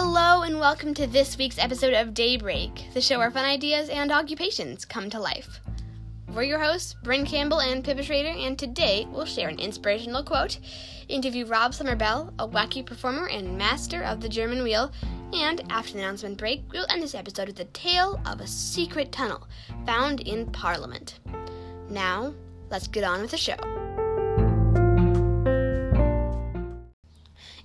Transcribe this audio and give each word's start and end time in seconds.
Hello, 0.00 0.42
and 0.42 0.60
welcome 0.60 0.94
to 0.94 1.08
this 1.08 1.36
week's 1.36 1.58
episode 1.58 1.92
of 1.92 2.14
Daybreak, 2.14 2.94
the 2.94 3.00
show 3.00 3.18
where 3.18 3.32
fun 3.32 3.44
ideas 3.44 3.88
and 3.88 4.12
occupations 4.12 4.84
come 4.84 5.10
to 5.10 5.18
life. 5.18 5.58
We're 6.32 6.44
your 6.44 6.60
hosts, 6.60 6.94
Bryn 7.02 7.26
Campbell 7.26 7.60
and 7.60 7.82
Pippa 7.82 8.04
Schrader, 8.04 8.28
and 8.28 8.56
today 8.56 9.08
we'll 9.10 9.24
share 9.24 9.48
an 9.48 9.58
inspirational 9.58 10.22
quote, 10.22 10.60
interview 11.08 11.46
Rob 11.46 11.72
Summerbell, 11.72 12.32
a 12.38 12.46
wacky 12.46 12.86
performer 12.86 13.26
and 13.26 13.58
master 13.58 14.04
of 14.04 14.20
the 14.20 14.28
German 14.28 14.62
wheel, 14.62 14.92
and 15.32 15.64
after 15.68 15.94
the 15.94 15.98
announcement 15.98 16.38
break, 16.38 16.62
we'll 16.70 16.86
end 16.90 17.02
this 17.02 17.16
episode 17.16 17.48
with 17.48 17.56
the 17.56 17.64
tale 17.64 18.20
of 18.24 18.40
a 18.40 18.46
secret 18.46 19.10
tunnel 19.10 19.48
found 19.84 20.20
in 20.20 20.46
Parliament. 20.46 21.18
Now, 21.90 22.34
let's 22.70 22.86
get 22.86 23.02
on 23.02 23.20
with 23.20 23.32
the 23.32 23.36
show. 23.36 23.56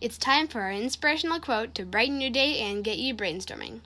It's 0.04 0.17
time 0.17 0.49
for 0.49 0.59
our 0.59 0.71
inspirational 0.73 1.39
quote 1.39 1.73
to 1.75 1.85
brighten 1.85 2.20
your 2.20 2.30
day 2.30 2.59
and 2.59 2.84
get 2.84 2.98
you 2.98 3.16
brainstorming. 3.16 3.80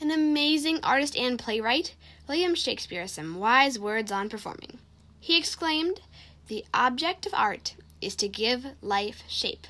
An 0.00 0.10
amazing 0.10 0.80
artist 0.82 1.16
and 1.16 1.38
playwright, 1.38 1.94
William 2.26 2.56
Shakespeare 2.56 3.02
has 3.02 3.12
some 3.12 3.38
wise 3.38 3.78
words 3.78 4.10
on 4.10 4.28
performing. 4.28 4.80
He 5.20 5.38
exclaimed, 5.38 6.00
The 6.48 6.64
object 6.74 7.24
of 7.24 7.34
art 7.34 7.76
is 8.00 8.16
to 8.16 8.26
give 8.26 8.66
life 8.82 9.22
shape. 9.28 9.68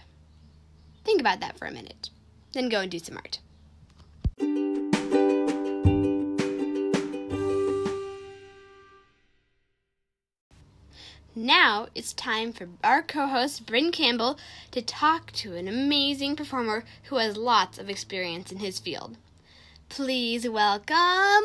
Think 1.04 1.20
about 1.20 1.40
that 1.40 1.58
for 1.58 1.66
a 1.66 1.70
minute, 1.70 2.08
then 2.54 2.70
go 2.70 2.80
and 2.80 2.90
do 2.90 2.98
some 2.98 3.18
art. 3.18 3.40
Now 11.36 11.88
it's 11.96 12.12
time 12.12 12.52
for 12.52 12.68
our 12.84 13.02
co 13.02 13.26
host, 13.26 13.66
Bryn 13.66 13.90
Campbell, 13.90 14.38
to 14.70 14.80
talk 14.80 15.32
to 15.32 15.56
an 15.56 15.66
amazing 15.66 16.36
performer 16.36 16.84
who 17.04 17.16
has 17.16 17.36
lots 17.36 17.76
of 17.76 17.90
experience 17.90 18.52
in 18.52 18.58
his 18.58 18.78
field. 18.78 19.16
Please 19.88 20.48
welcome 20.48 21.44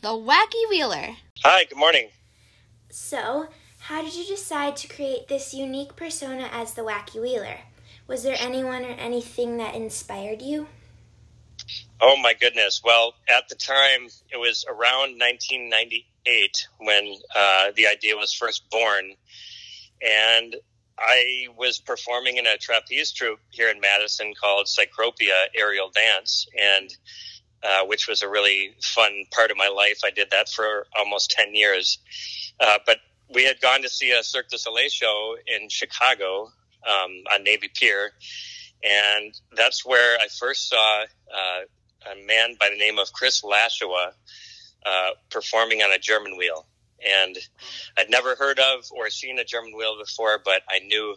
the 0.00 0.08
Wacky 0.08 0.68
Wheeler. 0.68 1.18
Hi, 1.44 1.64
good 1.66 1.78
morning. 1.78 2.08
So, 2.90 3.46
how 3.78 4.02
did 4.02 4.16
you 4.16 4.26
decide 4.26 4.76
to 4.78 4.88
create 4.88 5.28
this 5.28 5.54
unique 5.54 5.94
persona 5.94 6.48
as 6.50 6.74
the 6.74 6.82
Wacky 6.82 7.22
Wheeler? 7.22 7.58
Was 8.08 8.24
there 8.24 8.36
anyone 8.40 8.84
or 8.84 8.96
anything 8.98 9.56
that 9.58 9.76
inspired 9.76 10.42
you? 10.42 10.66
Oh 12.00 12.16
my 12.16 12.32
goodness. 12.34 12.80
Well, 12.84 13.14
at 13.28 13.48
the 13.48 13.56
time, 13.56 14.08
it 14.30 14.36
was 14.36 14.64
around 14.68 15.18
1998 15.18 16.68
when 16.78 17.14
uh, 17.34 17.72
the 17.74 17.88
idea 17.88 18.16
was 18.16 18.32
first 18.32 18.70
born. 18.70 19.14
And 20.00 20.54
I 20.96 21.48
was 21.56 21.78
performing 21.78 22.36
in 22.36 22.46
a 22.46 22.56
trapeze 22.56 23.10
troupe 23.12 23.40
here 23.50 23.68
in 23.68 23.80
Madison 23.80 24.32
called 24.40 24.66
Cycropia 24.66 25.48
Aerial 25.56 25.90
Dance, 25.90 26.46
and 26.56 26.88
uh, 27.64 27.86
which 27.86 28.06
was 28.06 28.22
a 28.22 28.28
really 28.28 28.76
fun 28.80 29.24
part 29.32 29.50
of 29.50 29.56
my 29.56 29.68
life. 29.68 30.00
I 30.04 30.10
did 30.10 30.30
that 30.30 30.48
for 30.48 30.86
almost 30.96 31.32
10 31.32 31.56
years. 31.56 31.98
Uh, 32.60 32.78
but 32.86 32.98
we 33.34 33.44
had 33.44 33.60
gone 33.60 33.82
to 33.82 33.88
see 33.88 34.12
a 34.12 34.22
Cirque 34.22 34.50
du 34.50 34.58
Soleil 34.58 34.88
show 34.88 35.36
in 35.48 35.68
Chicago 35.68 36.52
um, 36.88 37.10
on 37.32 37.42
Navy 37.42 37.68
Pier. 37.74 38.12
And 38.84 39.34
that's 39.56 39.84
where 39.84 40.16
I 40.18 40.28
first 40.28 40.68
saw 40.68 41.02
uh, 41.02 41.62
a 42.06 42.26
man 42.26 42.56
by 42.60 42.68
the 42.70 42.78
name 42.78 42.98
of 42.98 43.12
Chris 43.12 43.42
Lashua 43.42 44.12
uh, 44.86 45.10
performing 45.30 45.82
on 45.82 45.92
a 45.92 45.98
German 45.98 46.36
wheel. 46.36 46.66
And 47.04 47.36
I'd 47.96 48.10
never 48.10 48.34
heard 48.34 48.58
of 48.58 48.86
or 48.90 49.08
seen 49.10 49.38
a 49.38 49.44
German 49.44 49.76
wheel 49.76 49.98
before, 49.98 50.40
but 50.44 50.62
I 50.68 50.80
knew 50.80 51.16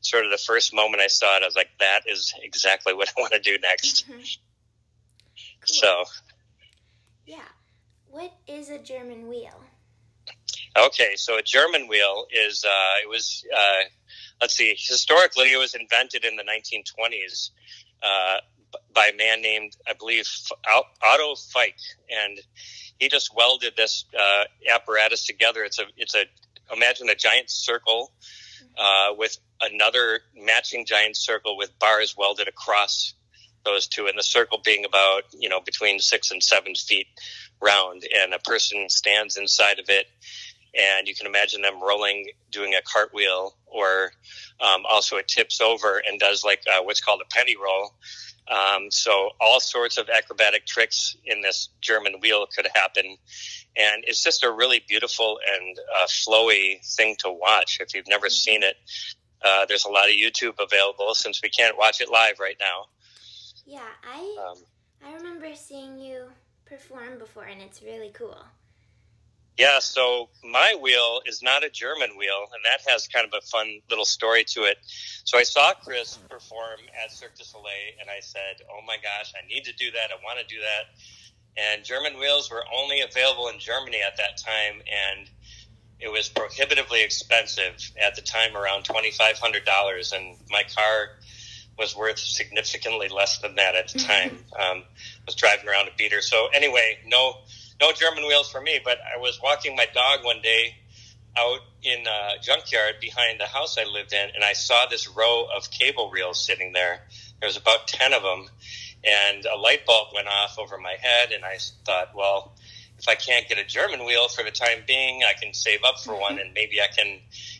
sort 0.00 0.24
of 0.24 0.30
the 0.30 0.38
first 0.38 0.74
moment 0.74 1.02
I 1.02 1.06
saw 1.06 1.36
it, 1.36 1.42
I 1.42 1.46
was 1.46 1.56
like, 1.56 1.70
that 1.80 2.00
is 2.06 2.34
exactly 2.42 2.94
what 2.94 3.08
I 3.08 3.20
want 3.20 3.32
to 3.32 3.40
do 3.40 3.56
next. 3.58 4.04
Mm-hmm. 4.06 4.20
Cool. 4.20 4.26
So, 5.64 6.04
yeah. 7.26 7.38
What 8.10 8.32
is 8.46 8.70
a 8.70 8.78
German 8.78 9.28
wheel? 9.28 9.60
Okay, 10.76 11.16
so 11.16 11.38
a 11.38 11.42
German 11.42 11.88
wheel 11.88 12.26
is, 12.30 12.64
uh, 12.64 13.02
it 13.02 13.08
was, 13.08 13.44
uh, 13.56 13.82
let's 14.40 14.54
see, 14.54 14.74
historically 14.76 15.52
it 15.52 15.56
was 15.56 15.74
invented 15.74 16.24
in 16.24 16.36
the 16.36 16.42
1920s 16.42 17.50
uh, 18.02 18.38
by 18.94 19.10
a 19.12 19.16
man 19.16 19.42
named, 19.42 19.76
I 19.88 19.92
believe, 19.92 20.26
Otto 21.02 21.34
Feick, 21.34 21.74
and 22.10 22.38
he 22.98 23.08
just 23.08 23.34
welded 23.34 23.74
this 23.76 24.04
uh, 24.18 24.44
apparatus 24.70 25.26
together. 25.26 25.64
It's 25.64 25.78
a, 25.78 25.84
it's 25.96 26.14
a, 26.14 26.24
imagine 26.72 27.08
a 27.08 27.14
giant 27.14 27.50
circle 27.50 28.12
uh, 28.78 29.14
with 29.16 29.36
another 29.60 30.20
matching 30.36 30.86
giant 30.86 31.16
circle 31.16 31.56
with 31.56 31.76
bars 31.78 32.14
welded 32.16 32.48
across 32.48 33.14
those 33.64 33.86
two, 33.86 34.06
and 34.06 34.18
the 34.18 34.22
circle 34.22 34.60
being 34.64 34.84
about, 34.84 35.22
you 35.32 35.48
know, 35.48 35.60
between 35.60 35.98
six 35.98 36.30
and 36.30 36.42
seven 36.42 36.74
feet 36.74 37.06
round, 37.62 38.04
and 38.14 38.34
a 38.34 38.38
person 38.38 38.88
stands 38.88 39.36
inside 39.36 39.78
of 39.78 39.86
it. 39.88 40.06
And 40.76 41.06
you 41.06 41.14
can 41.14 41.26
imagine 41.26 41.62
them 41.62 41.80
rolling, 41.80 42.30
doing 42.50 42.74
a 42.74 42.82
cartwheel, 42.82 43.56
or 43.66 44.10
um, 44.60 44.82
also 44.88 45.16
it 45.16 45.28
tips 45.28 45.60
over 45.60 46.02
and 46.06 46.18
does 46.18 46.44
like 46.44 46.62
uh, 46.68 46.82
what's 46.82 47.00
called 47.00 47.22
a 47.22 47.34
penny 47.34 47.56
roll, 47.56 47.94
um, 48.48 48.90
so 48.90 49.30
all 49.40 49.60
sorts 49.60 49.96
of 49.96 50.08
acrobatic 50.08 50.66
tricks 50.66 51.16
in 51.24 51.40
this 51.40 51.70
German 51.80 52.14
wheel 52.20 52.46
could 52.54 52.68
happen. 52.74 53.16
And 53.76 54.04
it's 54.06 54.22
just 54.22 54.44
a 54.44 54.50
really 54.52 54.84
beautiful 54.86 55.38
and 55.54 55.78
uh, 56.00 56.06
flowy 56.06 56.84
thing 56.96 57.16
to 57.20 57.30
watch. 57.30 57.78
If 57.80 57.94
you've 57.94 58.08
never 58.08 58.28
seen 58.28 58.62
it, 58.62 58.76
uh, 59.42 59.66
there's 59.66 59.84
a 59.84 59.90
lot 59.90 60.08
of 60.08 60.14
YouTube 60.14 60.54
available 60.60 61.14
since 61.14 61.40
we 61.42 61.48
can't 61.48 61.76
watch 61.76 62.00
it 62.00 62.10
live 62.10 62.38
right 62.38 62.56
now. 62.60 62.86
Yeah, 63.66 63.88
I 64.02 64.50
um, 64.50 64.58
I 65.06 65.14
remember 65.14 65.54
seeing 65.54 65.98
you 65.98 66.24
perform 66.66 67.18
before, 67.18 67.44
and 67.44 67.62
it's 67.62 67.82
really 67.82 68.10
cool. 68.12 68.36
Yeah, 69.56 69.78
so 69.78 70.30
my 70.42 70.76
wheel 70.80 71.20
is 71.26 71.40
not 71.40 71.62
a 71.62 71.70
German 71.70 72.18
wheel, 72.18 72.46
and 72.52 72.64
that 72.64 72.90
has 72.90 73.06
kind 73.06 73.24
of 73.24 73.32
a 73.38 73.46
fun 73.46 73.80
little 73.88 74.04
story 74.04 74.42
to 74.48 74.62
it. 74.64 74.78
So 75.24 75.38
I 75.38 75.44
saw 75.44 75.72
Chris 75.74 76.18
perform 76.28 76.80
at 77.04 77.12
Cirque 77.12 77.36
du 77.36 77.44
Soleil, 77.44 77.94
and 78.00 78.10
I 78.10 78.18
said, 78.20 78.62
"Oh 78.68 78.80
my 78.84 78.96
gosh, 78.96 79.32
I 79.36 79.46
need 79.46 79.64
to 79.64 79.72
do 79.74 79.92
that. 79.92 80.10
I 80.10 80.16
want 80.24 80.40
to 80.40 80.54
do 80.54 80.60
that." 80.60 80.90
And 81.56 81.84
German 81.84 82.18
wheels 82.18 82.50
were 82.50 82.64
only 82.74 83.02
available 83.02 83.46
in 83.48 83.60
Germany 83.60 84.00
at 84.04 84.16
that 84.16 84.38
time, 84.38 84.82
and 84.90 85.30
it 86.00 86.10
was 86.10 86.28
prohibitively 86.28 87.02
expensive 87.04 87.92
at 87.96 88.16
the 88.16 88.22
time, 88.22 88.56
around 88.56 88.84
twenty 88.84 89.12
five 89.12 89.38
hundred 89.38 89.64
dollars, 89.64 90.12
and 90.12 90.36
my 90.50 90.64
car 90.64 91.10
was 91.78 91.94
worth 91.96 92.18
significantly 92.18 93.08
less 93.08 93.38
than 93.38 93.54
that 93.54 93.76
at 93.76 93.88
the 93.88 94.00
time. 94.00 94.44
um, 94.58 94.82
I 94.82 95.24
was 95.26 95.36
driving 95.36 95.68
around 95.68 95.88
a 95.88 95.92
beater. 95.96 96.22
So 96.22 96.48
anyway, 96.52 96.98
no 97.06 97.36
no 97.80 97.92
German 97.92 98.26
wheels 98.26 98.50
for 98.50 98.60
me. 98.60 98.80
But 98.82 98.98
I 99.00 99.18
was 99.18 99.40
walking 99.42 99.76
my 99.76 99.86
dog 99.92 100.24
one 100.24 100.40
day 100.42 100.76
out 101.36 101.60
in 101.82 102.06
a 102.06 102.40
junkyard 102.42 102.96
behind 103.00 103.40
the 103.40 103.46
house 103.46 103.76
I 103.78 103.84
lived 103.84 104.12
in, 104.12 104.30
and 104.34 104.44
I 104.44 104.52
saw 104.52 104.86
this 104.86 105.08
row 105.08 105.46
of 105.54 105.70
cable 105.70 106.10
reels 106.10 106.44
sitting 106.44 106.72
there. 106.72 107.00
There 107.40 107.48
was 107.48 107.56
about 107.56 107.88
ten 107.88 108.12
of 108.12 108.22
them, 108.22 108.48
and 109.04 109.44
a 109.44 109.56
light 109.56 109.84
bulb 109.86 110.08
went 110.14 110.28
off 110.28 110.58
over 110.58 110.78
my 110.78 110.96
head, 111.00 111.32
and 111.32 111.44
I 111.44 111.58
thought, 111.84 112.14
well. 112.14 112.52
If 112.96 113.08
I 113.08 113.16
can't 113.16 113.46
get 113.48 113.58
a 113.58 113.64
German 113.64 114.06
wheel 114.06 114.28
for 114.28 114.44
the 114.44 114.52
time 114.52 114.84
being, 114.86 115.24
I 115.24 115.32
can 115.38 115.52
save 115.52 115.80
up 115.84 115.98
for 115.98 116.18
one, 116.18 116.38
and 116.38 116.54
maybe 116.54 116.80
I 116.80 116.86
can, 116.86 117.18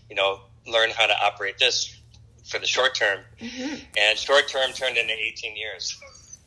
you 0.09 0.15
know, 0.15 0.41
learn 0.65 0.91
how 0.91 1.07
to 1.07 1.13
operate 1.23 1.59
this 1.59 1.95
for 2.45 2.59
the 2.59 2.67
short 2.67 2.95
term. 2.95 3.21
Mm-hmm. 3.41 3.77
And 3.99 4.19
short 4.19 4.49
term 4.49 4.73
turned 4.73 4.97
into 4.97 5.13
18 5.13 5.57
years. 5.57 6.01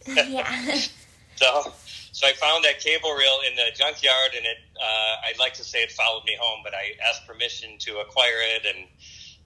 yeah. 0.08 0.80
so 1.38 1.74
so 2.12 2.28
I 2.28 2.34
found 2.34 2.66
that 2.66 2.80
cable 2.80 3.12
reel 3.12 3.40
in 3.48 3.56
the 3.56 3.70
junkyard, 3.76 4.32
and 4.36 4.46
it. 4.46 4.58
Uh, 4.76 5.30
I'd 5.30 5.40
like 5.40 5.54
to 5.56 5.64
say 5.64 5.84
it 5.84 5.92
followed 5.92 6.24
me 6.26 6.36
home, 6.40 6.62
but 6.64 6.74
I 6.74 6.94
asked 7.08 7.28
permission 7.28 7.78
to 7.80 8.00
acquire 8.00 8.42
it, 8.56 8.66
and 8.66 8.88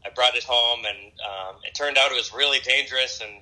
I 0.06 0.10
brought 0.10 0.36
it 0.36 0.44
home, 0.44 0.86
and 0.86 1.12
um, 1.20 1.56
it 1.64 1.76
turned 1.76 1.98
out 1.98 2.12
it 2.12 2.16
was 2.16 2.34
really 2.34 2.60
dangerous, 2.60 3.22
and 3.22 3.42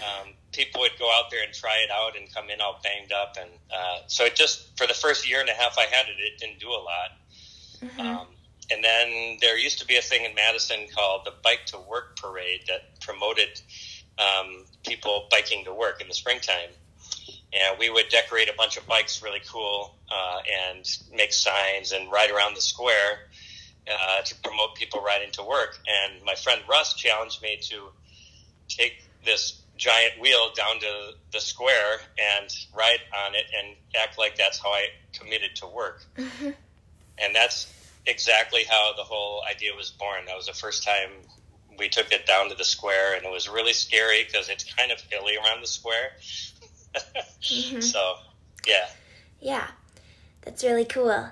um, 0.00 0.34
people 0.52 0.82
would 0.82 0.98
go 0.98 1.10
out 1.10 1.30
there 1.30 1.42
and 1.42 1.54
try 1.54 1.78
it 1.84 1.90
out 1.90 2.16
and 2.16 2.32
come 2.34 2.50
in 2.50 2.60
all 2.60 2.80
banged 2.84 3.12
up, 3.12 3.36
and 3.40 3.50
uh, 3.74 4.00
so 4.06 4.24
it 4.24 4.34
just 4.34 4.76
for 4.76 4.86
the 4.86 4.94
first 4.94 5.28
year 5.28 5.40
and 5.40 5.48
a 5.48 5.54
half 5.54 5.78
I 5.78 5.86
had 5.90 6.06
it, 6.08 6.20
it 6.20 6.38
didn't 6.38 6.60
do 6.60 6.68
a 6.68 6.82
lot. 6.84 7.10
Mm-hmm. 7.82 8.00
Um, 8.00 8.26
and 8.70 8.84
then 8.84 9.38
there 9.40 9.58
used 9.58 9.78
to 9.80 9.86
be 9.86 9.96
a 9.96 10.02
thing 10.02 10.24
in 10.24 10.34
Madison 10.34 10.86
called 10.94 11.24
the 11.24 11.32
Bike 11.42 11.64
to 11.66 11.78
Work 11.78 12.18
Parade 12.20 12.64
that 12.68 13.00
promoted 13.00 13.60
um, 14.18 14.64
people 14.86 15.28
biking 15.30 15.64
to 15.64 15.72
work 15.72 16.00
in 16.00 16.08
the 16.08 16.14
springtime 16.14 16.70
and 17.52 17.78
we 17.78 17.90
would 17.90 18.08
decorate 18.10 18.48
a 18.48 18.54
bunch 18.56 18.76
of 18.76 18.86
bikes 18.86 19.22
really 19.22 19.40
cool 19.48 19.94
uh, 20.10 20.38
and 20.68 20.98
make 21.14 21.32
signs 21.32 21.92
and 21.92 22.10
ride 22.10 22.30
around 22.30 22.54
the 22.54 22.60
square 22.60 23.28
uh, 23.90 24.22
to 24.22 24.34
promote 24.42 24.74
people 24.76 25.00
riding 25.00 25.30
to 25.32 25.42
work. 25.42 25.78
And 25.86 26.24
my 26.24 26.34
friend 26.34 26.60
Russ 26.68 26.94
challenged 26.94 27.42
me 27.42 27.58
to 27.62 27.88
take 28.68 29.02
this 29.24 29.60
giant 29.76 30.20
wheel 30.20 30.52
down 30.54 30.78
to 30.80 31.12
the 31.32 31.40
square 31.40 32.00
and 32.18 32.48
ride 32.76 33.00
on 33.26 33.34
it 33.34 33.46
and 33.58 33.74
act 34.00 34.18
like 34.18 34.36
that's 34.36 34.58
how 34.58 34.68
I 34.68 34.88
committed 35.12 35.56
to 35.56 35.66
work. 35.66 36.02
Mm-hmm. 36.16 36.50
And 37.18 37.34
that's 37.34 37.72
exactly 38.06 38.64
how 38.64 38.92
the 38.96 39.02
whole 39.02 39.42
idea 39.50 39.74
was 39.74 39.90
born. 39.90 40.26
That 40.26 40.36
was 40.36 40.46
the 40.46 40.52
first 40.52 40.84
time 40.84 41.10
we 41.78 41.88
took 41.88 42.12
it 42.12 42.26
down 42.26 42.50
to 42.50 42.54
the 42.54 42.64
square, 42.64 43.14
and 43.14 43.24
it 43.24 43.30
was 43.30 43.48
really 43.48 43.72
scary 43.72 44.22
because 44.24 44.50
it's 44.50 44.64
kind 44.74 44.92
of 44.92 45.00
hilly 45.10 45.36
around 45.36 45.62
the 45.62 45.66
square 45.66 46.12
mm-hmm. 46.94 47.80
So, 47.80 48.14
yeah. 48.66 48.88
Yeah, 49.40 49.66
that's 50.42 50.64
really 50.64 50.84
cool. 50.84 51.28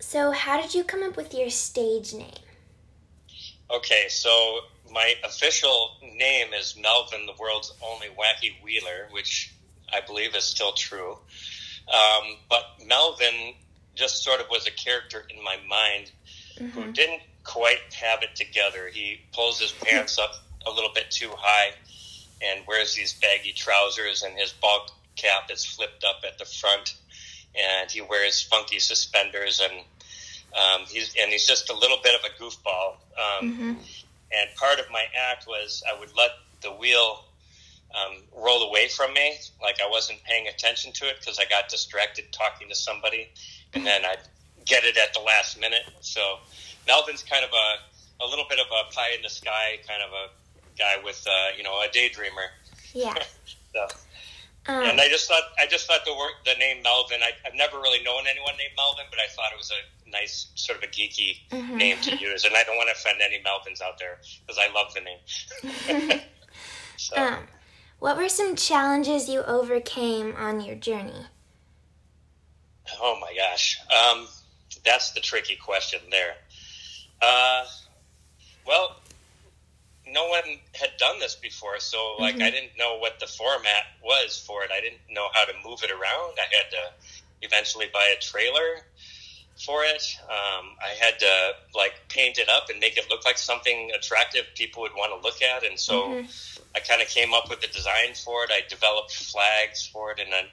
So, 0.00 0.32
how 0.32 0.60
did 0.60 0.74
you 0.74 0.84
come 0.84 1.02
up 1.02 1.16
with 1.16 1.34
your 1.34 1.50
stage 1.50 2.14
name? 2.14 2.32
Okay, 3.70 4.06
so 4.08 4.60
my 4.92 5.14
official 5.24 5.96
name 6.02 6.48
is 6.58 6.76
Melvin, 6.80 7.26
the 7.26 7.32
world's 7.38 7.72
only 7.82 8.08
wacky 8.08 8.62
wheeler, 8.62 9.08
which 9.10 9.52
I 9.92 10.00
believe 10.00 10.34
is 10.34 10.44
still 10.44 10.72
true. 10.72 11.18
Um, 11.92 12.36
but 12.48 12.64
Melvin 12.86 13.54
just 13.94 14.22
sort 14.22 14.40
of 14.40 14.46
was 14.50 14.66
a 14.66 14.70
character 14.70 15.24
in 15.28 15.42
my 15.42 15.56
mind 15.68 16.12
mm-hmm. 16.58 16.68
who 16.68 16.92
didn't 16.92 17.22
quite 17.42 17.92
have 17.94 18.22
it 18.22 18.34
together. 18.34 18.88
He 18.92 19.20
pulls 19.32 19.60
his 19.60 19.72
pants 19.72 20.18
up 20.18 20.32
a 20.66 20.70
little 20.70 20.90
bit 20.94 21.10
too 21.10 21.30
high 21.36 21.72
and 22.44 22.66
wears 22.66 22.94
these 22.94 23.14
baggy 23.14 23.52
trousers, 23.52 24.22
and 24.22 24.36
his 24.36 24.52
ball 24.52 24.86
cap 25.16 25.50
is 25.50 25.64
flipped 25.64 26.04
up 26.04 26.22
at 26.26 26.38
the 26.38 26.44
front, 26.44 26.94
and 27.54 27.90
he 27.90 28.00
wears 28.00 28.42
funky 28.42 28.78
suspenders, 28.78 29.60
and 29.60 29.72
um, 30.54 30.86
he's 30.86 31.14
and 31.20 31.30
he's 31.30 31.46
just 31.46 31.70
a 31.70 31.74
little 31.74 31.98
bit 32.02 32.14
of 32.14 32.20
a 32.24 32.42
goofball. 32.42 32.92
Um, 33.16 33.52
mm-hmm. 33.52 33.72
And 34.36 34.56
part 34.56 34.80
of 34.80 34.86
my 34.90 35.04
act 35.30 35.46
was 35.46 35.82
I 35.88 35.98
would 35.98 36.10
let 36.16 36.30
the 36.60 36.72
wheel 36.72 37.24
um, 37.94 38.22
roll 38.36 38.68
away 38.68 38.88
from 38.88 39.12
me, 39.12 39.36
like 39.62 39.76
I 39.80 39.88
wasn't 39.88 40.22
paying 40.24 40.48
attention 40.48 40.92
to 40.94 41.04
it 41.06 41.16
because 41.20 41.38
I 41.38 41.44
got 41.44 41.68
distracted 41.68 42.32
talking 42.32 42.68
to 42.68 42.74
somebody, 42.74 43.28
and 43.72 43.86
then 43.86 44.04
I'd 44.04 44.18
get 44.64 44.84
it 44.84 44.96
at 44.96 45.14
the 45.14 45.20
last 45.20 45.60
minute. 45.60 45.84
So 46.00 46.38
Melvin's 46.86 47.22
kind 47.22 47.44
of 47.44 47.50
a 47.50 48.24
a 48.24 48.26
little 48.26 48.46
bit 48.48 48.58
of 48.58 48.66
a 48.66 48.92
pie 48.92 49.10
in 49.16 49.22
the 49.22 49.28
sky 49.28 49.78
kind 49.86 50.02
of 50.02 50.10
a 50.12 50.28
guy 50.78 50.96
with 51.02 51.24
uh, 51.28 51.56
you 51.56 51.62
know 51.62 51.80
a 51.80 51.88
daydreamer. 51.88 52.48
Yeah. 52.92 53.14
so, 53.74 53.82
um, 54.66 54.82
and 54.84 55.00
I 55.00 55.08
just 55.08 55.28
thought 55.28 55.42
I 55.58 55.66
just 55.66 55.86
thought 55.86 56.04
the 56.04 56.14
word 56.14 56.32
the 56.44 56.54
name 56.58 56.82
Melvin. 56.82 57.20
I, 57.22 57.32
have 57.44 57.54
never 57.54 57.78
really 57.78 58.02
known 58.02 58.24
anyone 58.28 58.56
named 58.56 58.72
Melvin, 58.76 59.04
but 59.10 59.18
I 59.18 59.28
thought 59.34 59.52
it 59.52 59.58
was 59.58 59.70
a 59.70 60.10
nice 60.10 60.48
sort 60.54 60.78
of 60.78 60.84
a 60.84 60.86
geeky 60.86 61.40
mm-hmm. 61.50 61.76
name 61.76 61.96
to 62.02 62.16
use, 62.20 62.44
and 62.44 62.54
I 62.54 62.62
don't 62.64 62.76
want 62.76 62.88
to 62.88 62.94
offend 62.94 63.20
any 63.22 63.42
Melvins 63.42 63.82
out 63.82 63.98
there 63.98 64.18
because 64.46 64.58
I 64.58 64.72
love 64.72 64.94
the 64.94 65.00
name. 65.00 66.20
so. 66.96 67.16
Um, 67.16 67.38
what 67.98 68.16
were 68.16 68.28
some 68.28 68.54
challenges 68.54 69.28
you 69.28 69.42
overcame 69.44 70.34
on 70.36 70.60
your 70.60 70.74
journey? 70.74 71.26
Oh 73.00 73.18
my 73.20 73.34
gosh, 73.34 73.78
um, 73.90 74.26
that's 74.84 75.12
the 75.12 75.20
tricky 75.20 75.56
question 75.56 76.00
there. 76.10 76.34
Uh, 77.22 77.64
well, 78.66 78.96
no 80.14 80.28
one 80.28 80.42
had 80.72 80.90
done 80.98 81.18
this 81.18 81.34
before, 81.34 81.80
so 81.80 82.14
like 82.18 82.36
mm-hmm. 82.36 82.44
I 82.44 82.50
didn't 82.50 82.78
know 82.78 82.96
what 82.98 83.18
the 83.18 83.26
format 83.26 83.84
was 84.02 84.42
for 84.46 84.62
it. 84.62 84.70
I 84.72 84.80
didn't 84.80 85.00
know 85.10 85.26
how 85.32 85.44
to 85.44 85.52
move 85.68 85.82
it 85.82 85.90
around. 85.90 86.38
I 86.38 86.46
had 86.54 86.70
to 86.70 86.92
eventually 87.42 87.86
buy 87.92 88.14
a 88.16 88.20
trailer 88.20 88.86
for 89.64 89.84
it. 89.84 90.16
Um, 90.24 90.76
I 90.80 90.94
had 90.98 91.18
to 91.18 91.52
like 91.74 91.94
paint 92.08 92.38
it 92.38 92.48
up 92.48 92.70
and 92.70 92.78
make 92.78 92.96
it 92.96 93.06
look 93.10 93.24
like 93.24 93.38
something 93.38 93.90
attractive 93.94 94.46
people 94.54 94.82
would 94.82 94.94
want 94.96 95.20
to 95.20 95.26
look 95.26 95.42
at, 95.42 95.64
and 95.64 95.78
so 95.78 96.08
mm-hmm. 96.08 96.26
I 96.76 96.80
kind 96.80 97.02
of 97.02 97.08
came 97.08 97.34
up 97.34 97.50
with 97.50 97.60
the 97.60 97.68
design 97.68 98.14
for 98.14 98.44
it. 98.44 98.50
I 98.52 98.60
developed 98.68 99.12
flags 99.12 99.84
for 99.84 100.12
it, 100.12 100.20
and 100.20 100.32
then 100.32 100.44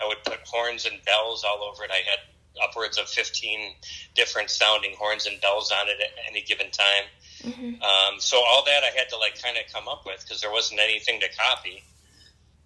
I 0.00 0.08
would 0.08 0.24
put 0.24 0.40
horns 0.46 0.86
and 0.86 1.02
bells 1.04 1.44
all 1.44 1.62
over 1.62 1.84
it. 1.84 1.90
I 1.92 2.02
had 2.08 2.20
upwards 2.62 2.98
of 2.98 3.08
15 3.08 3.74
different 4.14 4.50
sounding 4.50 4.94
horns 4.98 5.26
and 5.26 5.40
bells 5.40 5.72
on 5.72 5.88
it 5.88 6.00
at 6.00 6.10
any 6.28 6.42
given 6.42 6.70
time. 6.70 7.04
Mm-hmm. 7.42 7.82
Um, 7.82 8.20
so 8.20 8.36
all 8.38 8.64
that 8.64 8.82
I 8.84 8.96
had 8.96 9.08
to 9.10 9.18
like 9.18 9.40
kind 9.42 9.56
of 9.56 9.72
come 9.72 9.88
up 9.88 10.04
with 10.06 10.20
because 10.22 10.40
there 10.40 10.50
wasn't 10.50 10.80
anything 10.80 11.20
to 11.20 11.28
copy. 11.36 11.82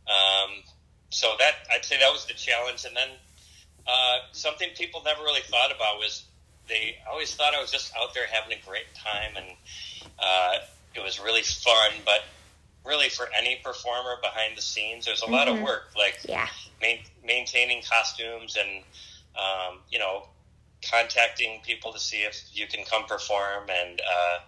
Um, 0.06 0.62
so 1.11 1.35
that 1.38 1.55
I'd 1.73 1.85
say 1.85 1.99
that 1.99 2.12
was 2.12 2.26
the 2.26 2.35
challenge, 2.35 2.85
and 2.85 2.97
then 2.97 3.09
uh, 3.87 4.19
something 4.32 4.69
people 4.76 5.03
never 5.05 5.23
really 5.23 5.43
thought 5.43 5.71
about 5.75 5.99
was 5.99 6.25
they 6.69 6.97
always 7.11 7.35
thought 7.35 7.55
I 7.55 7.61
was 7.61 7.71
just 7.71 7.93
out 8.00 8.15
there 8.15 8.26
having 8.31 8.56
a 8.56 8.67
great 8.67 8.93
time, 8.94 9.37
and 9.37 9.47
uh, 10.19 10.59
it 10.94 11.03
was 11.03 11.20
really 11.20 11.43
fun. 11.43 11.93
But 12.05 12.25
really, 12.85 13.09
for 13.09 13.29
any 13.38 13.61
performer 13.62 14.17
behind 14.23 14.56
the 14.56 14.62
scenes, 14.62 15.06
there's 15.06 15.23
a 15.23 15.25
mm-hmm. 15.25 15.35
lot 15.35 15.49
of 15.49 15.56
mm-hmm. 15.56 15.65
work, 15.65 15.91
like 15.97 16.19
yeah. 16.29 16.49
ma- 16.82 17.05
maintaining 17.25 17.82
costumes 17.82 18.56
and 18.56 18.82
um, 19.37 19.79
you 19.91 19.99
know 19.99 20.25
contacting 20.91 21.61
people 21.65 21.93
to 21.93 21.99
see 21.99 22.19
if 22.19 22.43
you 22.53 22.67
can 22.67 22.85
come 22.85 23.05
perform 23.05 23.69
and 23.71 24.01
uh, 24.01 24.39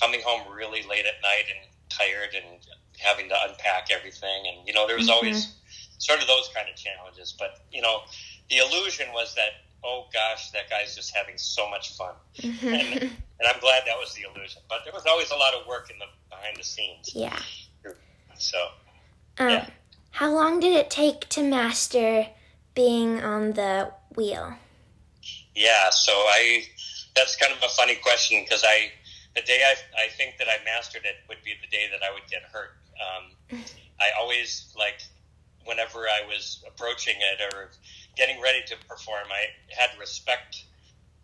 coming 0.00 0.20
home 0.24 0.42
really 0.54 0.82
late 0.82 1.06
at 1.06 1.20
night 1.22 1.44
and 1.48 1.68
tired 1.88 2.34
and 2.34 2.60
having 2.98 3.28
to 3.28 3.34
unpack 3.48 3.88
everything. 3.90 4.46
And, 4.46 4.66
you 4.66 4.72
know, 4.72 4.86
there 4.86 4.96
was 4.96 5.06
mm-hmm. 5.06 5.14
always 5.14 5.54
sort 5.98 6.20
of 6.20 6.26
those 6.26 6.50
kind 6.54 6.68
of 6.68 6.76
challenges. 6.76 7.34
But, 7.38 7.60
you 7.72 7.82
know, 7.82 8.00
the 8.50 8.58
illusion 8.58 9.06
was 9.12 9.34
that, 9.34 9.50
oh 9.84 10.06
gosh, 10.12 10.50
that 10.50 10.68
guy's 10.70 10.94
just 10.94 11.14
having 11.14 11.38
so 11.38 11.68
much 11.70 11.96
fun. 11.96 12.14
Mm-hmm. 12.38 12.66
And, 12.66 13.02
and 13.02 13.48
I'm 13.48 13.60
glad 13.60 13.82
that 13.86 13.98
was 13.98 14.14
the 14.14 14.22
illusion. 14.22 14.62
But 14.68 14.80
there 14.84 14.92
was 14.92 15.06
always 15.06 15.30
a 15.30 15.36
lot 15.36 15.54
of 15.54 15.66
work 15.66 15.90
in 15.90 15.98
the 15.98 16.06
behind 16.30 16.56
the 16.56 16.64
scenes. 16.64 17.12
Yeah. 17.14 17.38
So, 18.38 18.58
um, 19.38 19.48
yeah. 19.48 19.70
How 20.10 20.32
long 20.32 20.60
did 20.60 20.74
it 20.74 20.90
take 20.90 21.28
to 21.30 21.42
master 21.42 22.26
being 22.74 23.22
on 23.22 23.52
the 23.52 23.92
wheel? 24.14 24.54
Yeah, 25.56 25.88
so 25.90 26.12
I 26.12 26.68
that's 27.16 27.34
kind 27.36 27.52
of 27.52 27.62
a 27.62 27.68
funny 27.70 27.96
question 27.96 28.44
because 28.44 28.62
I 28.62 28.92
the 29.34 29.40
day 29.42 29.60
I, 29.64 30.04
I 30.04 30.08
think 30.10 30.36
that 30.38 30.48
I 30.48 30.62
mastered 30.64 31.02
it 31.04 31.16
would 31.28 31.42
be 31.42 31.54
the 31.60 31.68
day 31.74 31.86
that 31.90 32.02
I 32.04 32.12
would 32.12 32.28
get 32.30 32.42
hurt. 32.52 32.76
Um, 33.00 33.58
I 34.00 34.20
always 34.20 34.72
like 34.78 35.00
whenever 35.64 36.00
I 36.00 36.26
was 36.28 36.62
approaching 36.68 37.16
it 37.16 37.40
or 37.54 37.70
getting 38.16 38.40
ready 38.40 38.60
to 38.68 38.76
perform, 38.86 39.26
I 39.32 39.46
had 39.74 39.98
respect 39.98 40.62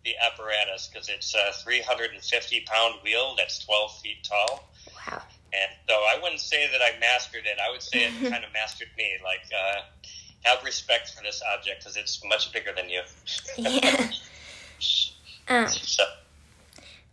the 0.03 0.15
apparatus 0.17 0.89
because 0.91 1.09
it's 1.09 1.33
a 1.33 1.53
350 1.63 2.65
pound 2.65 2.95
wheel 3.03 3.35
that's 3.37 3.63
12 3.63 3.99
feet 3.99 4.23
tall. 4.23 4.67
Wow. 5.07 5.21
And 5.53 5.71
so 5.87 5.93
I 5.93 6.19
wouldn't 6.21 6.41
say 6.41 6.67
that 6.71 6.81
I 6.81 6.99
mastered 6.99 7.45
it. 7.45 7.57
I 7.65 7.71
would 7.71 7.81
say 7.81 8.05
it 8.05 8.11
kind 8.31 8.43
of 8.43 8.51
mastered 8.51 8.89
me. 8.97 9.13
Like, 9.23 9.45
uh, 9.53 9.81
have 10.43 10.63
respect 10.63 11.11
for 11.11 11.23
this 11.23 11.41
object 11.53 11.81
because 11.81 11.97
it's 11.97 12.23
much 12.25 12.51
bigger 12.51 12.71
than 12.75 12.89
you. 12.89 13.01
yeah. 13.57 14.09
Um, 15.47 15.67
so. 15.69 16.03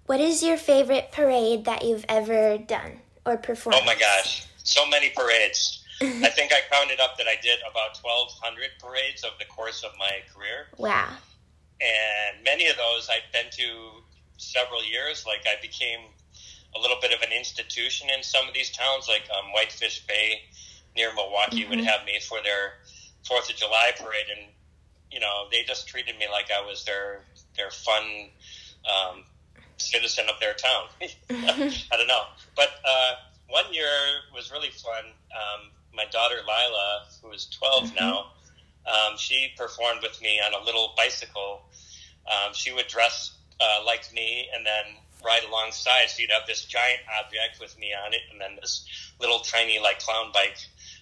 What 0.06 0.20
is 0.20 0.42
your 0.42 0.56
favorite 0.56 1.12
parade 1.12 1.64
that 1.66 1.84
you've 1.84 2.04
ever 2.08 2.58
done 2.58 3.00
or 3.24 3.36
performed? 3.36 3.78
Oh 3.80 3.84
my 3.84 3.94
gosh, 3.94 4.46
so 4.62 4.86
many 4.88 5.10
parades. 5.10 5.84
I 6.02 6.30
think 6.30 6.52
I 6.52 6.60
counted 6.70 6.98
up 6.98 7.16
that 7.18 7.28
I 7.28 7.36
did 7.42 7.60
about 7.70 7.98
1,200 8.02 8.70
parades 8.82 9.22
over 9.22 9.34
the 9.38 9.44
course 9.44 9.84
of 9.84 9.92
my 9.98 10.10
career. 10.34 10.66
Wow. 10.78 11.08
And 11.80 12.42
many 12.42 12.68
of 12.68 12.76
those 12.76 13.08
I've 13.08 13.30
been 13.32 13.50
to 13.52 14.02
several 14.38 14.84
years. 14.84 15.24
Like 15.26 15.46
I 15.46 15.60
became 15.60 16.00
a 16.74 16.80
little 16.80 16.96
bit 17.00 17.12
of 17.12 17.20
an 17.22 17.32
institution 17.36 18.08
in 18.16 18.22
some 18.22 18.48
of 18.48 18.54
these 18.54 18.70
towns, 18.70 19.08
like 19.08 19.28
um, 19.36 19.52
Whitefish 19.52 20.06
Bay 20.06 20.42
near 20.96 21.14
Milwaukee 21.14 21.62
mm-hmm. 21.62 21.70
would 21.70 21.84
have 21.84 22.04
me 22.04 22.18
for 22.20 22.38
their 22.42 22.74
Fourth 23.26 23.50
of 23.50 23.56
July 23.56 23.92
parade, 23.96 24.26
and 24.36 24.48
you 25.10 25.20
know 25.20 25.46
they 25.50 25.62
just 25.64 25.88
treated 25.88 26.18
me 26.18 26.26
like 26.30 26.50
I 26.50 26.66
was 26.66 26.84
their 26.84 27.22
their 27.56 27.70
fun 27.70 28.02
um, 28.84 29.24
citizen 29.76 30.26
of 30.32 30.40
their 30.40 30.54
town. 30.54 30.88
I 31.92 31.96
don't 31.96 32.08
know, 32.08 32.24
but 32.56 32.68
uh, 32.84 33.12
one 33.48 33.72
year 33.72 33.88
was 34.34 34.50
really 34.50 34.70
fun. 34.70 35.04
Um, 35.06 35.70
my 35.94 36.04
daughter 36.10 36.36
Lila, 36.36 37.06
who 37.22 37.32
is 37.32 37.46
12 37.46 37.84
mm-hmm. 37.84 37.94
now, 37.96 38.26
um, 38.86 39.16
she 39.16 39.52
performed 39.56 40.00
with 40.02 40.20
me 40.22 40.40
on 40.40 40.60
a 40.60 40.64
little 40.64 40.94
bicycle. 40.96 41.62
Um, 42.26 42.52
she 42.54 42.72
would 42.72 42.86
dress 42.86 43.36
uh, 43.60 43.84
like 43.84 44.12
me 44.14 44.48
and 44.54 44.64
then 44.64 44.96
ride 45.24 45.44
alongside. 45.48 46.08
So 46.08 46.22
you'd 46.22 46.30
have 46.30 46.46
this 46.46 46.64
giant 46.64 47.00
object 47.20 47.60
with 47.60 47.78
me 47.78 47.92
on 47.92 48.12
it, 48.12 48.20
and 48.30 48.40
then 48.40 48.56
this 48.60 48.86
little 49.20 49.40
tiny 49.40 49.78
like 49.78 50.00
clown 50.00 50.30
bike 50.32 50.56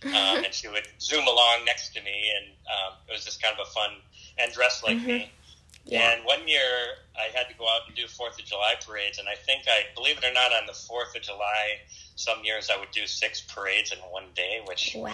um, 0.05 0.45
and 0.45 0.55
she 0.55 0.69
would 0.69 0.87
zoom 1.01 1.27
along 1.27 1.65
next 1.65 1.95
to 1.95 2.03
me, 2.03 2.33
and 2.37 2.55
um, 2.67 2.95
it 3.09 3.13
was 3.13 3.25
just 3.25 3.43
kind 3.43 3.55
of 3.59 3.67
a 3.67 3.71
fun 3.71 3.91
and 4.39 4.53
dressed 4.53 4.85
like 4.85 4.97
mm-hmm. 4.97 5.07
me. 5.07 5.33
Yeah. 5.85 6.13
And 6.13 6.25
one 6.25 6.47
year 6.47 6.61
I 7.17 7.35
had 7.37 7.49
to 7.49 7.55
go 7.59 7.65
out 7.65 7.83
and 7.87 7.97
do 7.97 8.07
Fourth 8.07 8.39
of 8.39 8.45
July 8.45 8.75
parades, 8.87 9.19
and 9.19 9.29
I 9.29 9.35
think 9.35 9.63
I 9.67 9.85
believe 9.95 10.19
it 10.19 10.25
or 10.25 10.33
not, 10.33 10.53
on 10.53 10.67
the 10.67 10.75
Fourth 10.75 11.17
of 11.17 11.23
July, 11.23 11.81
some 12.15 12.45
years 12.45 12.71
I 12.71 12.79
would 12.79 12.91
do 12.91 13.07
six 13.07 13.41
parades 13.41 13.93
in 13.93 13.99
one 14.11 14.27
day, 14.35 14.61
which 14.67 14.95
wow. 14.97 15.13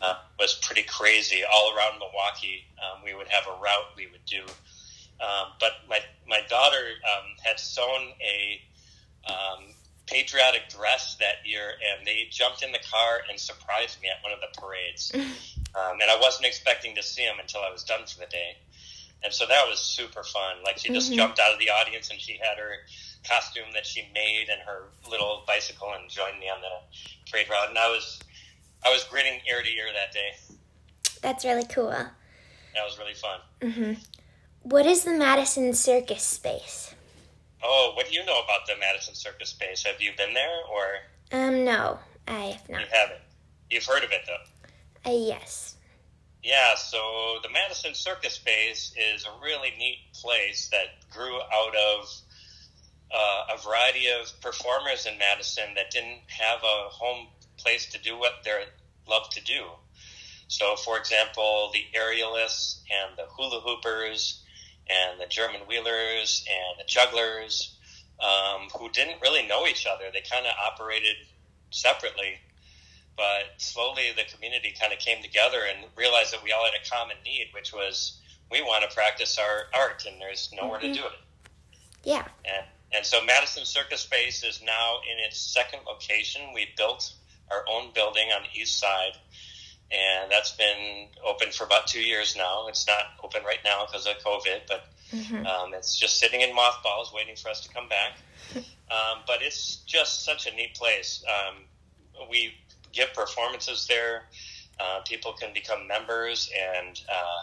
uh, 0.00 0.14
was 0.38 0.54
pretty 0.62 0.82
crazy. 0.82 1.42
All 1.52 1.76
around 1.76 1.98
Milwaukee, 1.98 2.64
um, 2.78 3.02
we 3.04 3.14
would 3.14 3.28
have 3.28 3.44
a 3.46 3.60
route 3.60 3.94
we 3.96 4.06
would 4.06 4.24
do. 4.24 4.44
Um, 5.20 5.52
but 5.60 5.72
my 5.88 6.00
my 6.28 6.40
daughter 6.48 6.76
um, 6.76 7.30
had 7.42 7.58
sewn 7.58 8.12
a 8.20 8.60
um, 9.30 9.74
patriotic 10.06 10.68
dress 10.68 11.16
that 11.20 11.46
year, 11.46 11.72
and 11.90 12.06
they 12.06 12.28
jumped 12.30 12.62
in 12.62 12.72
the 12.72 12.80
car 12.90 13.20
and 13.30 13.38
surprised 13.38 14.00
me 14.02 14.08
at 14.08 14.22
one 14.22 14.32
of 14.32 14.40
the 14.40 14.60
parades. 14.60 15.12
um, 15.14 16.00
and 16.00 16.10
I 16.10 16.18
wasn't 16.20 16.46
expecting 16.46 16.94
to 16.96 17.02
see 17.02 17.24
them 17.24 17.36
until 17.40 17.60
I 17.60 17.70
was 17.70 17.84
done 17.84 18.06
for 18.06 18.20
the 18.20 18.26
day. 18.26 18.56
And 19.22 19.32
so 19.32 19.46
that 19.46 19.66
was 19.66 19.78
super 19.78 20.22
fun. 20.22 20.56
Like 20.62 20.78
she 20.78 20.92
just 20.92 21.08
mm-hmm. 21.08 21.16
jumped 21.16 21.38
out 21.38 21.52
of 21.52 21.58
the 21.58 21.70
audience 21.70 22.10
and 22.10 22.20
she 22.20 22.34
had 22.34 22.58
her 22.58 22.76
costume 23.26 23.72
that 23.72 23.86
she 23.86 24.06
made 24.12 24.48
and 24.50 24.60
her 24.60 24.90
little 25.10 25.44
bicycle 25.46 25.88
and 25.98 26.10
joined 26.10 26.38
me 26.38 26.50
on 26.50 26.60
the 26.60 27.30
parade 27.30 27.48
route. 27.48 27.70
And 27.70 27.78
I 27.78 27.88
was, 27.88 28.20
I 28.84 28.90
was 28.90 29.04
grinning 29.04 29.40
ear 29.48 29.62
to 29.62 29.68
ear 29.68 29.86
that 29.94 30.12
day. 30.12 30.58
That's 31.22 31.42
really 31.46 31.64
cool. 31.64 31.88
That 31.88 32.84
was 32.84 32.98
really 32.98 33.14
fun. 33.14 33.40
hmm 33.62 33.92
What 34.64 34.86
is 34.86 35.04
the 35.04 35.12
Madison 35.12 35.74
Circus 35.74 36.22
space? 36.22 36.94
Oh, 37.62 37.92
what 37.96 38.08
do 38.08 38.14
you 38.14 38.24
know 38.24 38.40
about 38.42 38.66
the 38.66 38.74
Madison 38.78 39.14
Circus 39.14 39.50
space? 39.50 39.84
Have 39.84 40.00
you 40.00 40.12
been 40.16 40.34
there 40.34 40.58
or 40.72 41.38
Um, 41.38 41.64
no, 41.64 41.98
I 42.28 42.46
have 42.58 42.68
not. 42.68 42.80
you 42.80 42.86
haven't? 42.90 43.20
You've 43.70 43.84
heard 43.84 44.04
of 44.04 44.10
it 44.10 44.22
though. 44.26 45.10
Uh, 45.10 45.14
yes. 45.14 45.76
Yeah, 46.42 46.74
so 46.76 47.38
the 47.42 47.48
Madison 47.50 47.94
Circus 47.94 48.34
space 48.34 48.94
is 48.98 49.24
a 49.26 49.42
really 49.42 49.70
neat 49.78 49.98
place 50.14 50.68
that 50.68 51.08
grew 51.10 51.36
out 51.40 51.74
of 51.74 52.10
uh, 53.14 53.54
a 53.54 53.58
variety 53.62 54.08
of 54.08 54.28
performers 54.40 55.06
in 55.06 55.16
Madison 55.18 55.74
that 55.74 55.90
didn't 55.90 56.20
have 56.28 56.58
a 56.62 56.88
home 56.90 57.28
place 57.56 57.86
to 57.92 57.98
do 57.98 58.18
what 58.18 58.32
they 58.44 58.64
love 59.08 59.28
to 59.30 59.42
do. 59.44 59.64
So, 60.48 60.76
for 60.76 60.98
example, 60.98 61.70
the 61.72 61.84
aerialists 61.98 62.80
and 62.90 63.16
the 63.16 63.24
hula 63.30 63.60
hoopers 63.60 64.42
and 64.88 65.20
the 65.20 65.26
German 65.26 65.60
wheelers 65.68 66.44
and 66.48 66.78
the 66.78 66.84
jugglers 66.86 67.76
um, 68.20 68.68
who 68.78 68.90
didn't 68.90 69.20
really 69.22 69.46
know 69.46 69.66
each 69.66 69.86
other. 69.86 70.04
They 70.12 70.22
kind 70.22 70.46
of 70.46 70.52
operated 70.64 71.16
separately 71.70 72.38
but 73.16 73.54
slowly 73.58 74.10
the 74.16 74.24
community 74.32 74.74
kind 74.78 74.92
of 74.92 74.98
came 74.98 75.22
together 75.22 75.62
and 75.68 75.86
realized 75.96 76.32
that 76.32 76.42
we 76.42 76.52
all 76.52 76.64
had 76.64 76.74
a 76.74 76.88
common 76.90 77.16
need, 77.24 77.48
which 77.54 77.72
was 77.72 78.20
we 78.50 78.60
want 78.62 78.88
to 78.88 78.94
practice 78.94 79.38
our 79.38 79.66
art, 79.72 80.04
and 80.06 80.20
there's 80.20 80.50
nowhere 80.52 80.78
Mhm. 80.80 80.92
to 80.92 80.94
do 80.94 81.06
it. 81.06 81.12
Yeah. 82.02 82.28
And, 82.44 82.66
and 82.92 83.06
so 83.06 83.24
Madison 83.24 83.64
Circus 83.64 84.02
Space 84.02 84.44
is 84.44 84.62
now 84.62 85.00
in 85.10 85.18
its 85.18 85.38
second 85.38 85.84
location. 85.86 86.52
We 86.52 86.74
built 86.76 87.12
our 87.50 87.64
own 87.68 87.92
building 87.92 88.32
on 88.32 88.42
the 88.42 88.60
east 88.60 88.78
side, 88.78 89.16
and 89.90 90.30
that's 90.30 90.52
been 90.52 91.06
open 91.26 91.50
for 91.52 91.64
about 91.64 91.86
two 91.86 92.00
years 92.00 92.34
now. 92.36 92.66
It's 92.68 92.86
not 92.86 93.04
open 93.22 93.42
right 93.44 93.58
now 93.64 93.86
because 93.86 94.06
of 94.06 94.14
COVID, 94.24 94.62
but 94.68 94.84
hmm 95.10 95.46
um, 95.46 95.74
it's 95.74 95.96
just 95.98 96.18
sitting 96.18 96.40
in 96.40 96.54
mothballs, 96.54 97.12
waiting 97.14 97.36
for 97.36 97.48
us 97.50 97.60
to 97.62 97.68
come 97.72 97.88
back. 97.88 98.18
Um, 98.90 99.20
but 99.26 99.38
it's 99.40 99.76
just 99.86 100.24
such 100.26 100.46
a 100.46 100.54
neat 100.54 100.74
place. 100.74 101.24
Um, 101.26 101.64
we 102.30 102.52
give 102.92 103.14
performances 103.14 103.86
there. 103.88 104.24
Uh, 104.78 105.00
people 105.08 105.32
can 105.32 105.54
become 105.54 105.88
members 105.88 106.50
and 106.54 107.00
uh, 107.10 107.42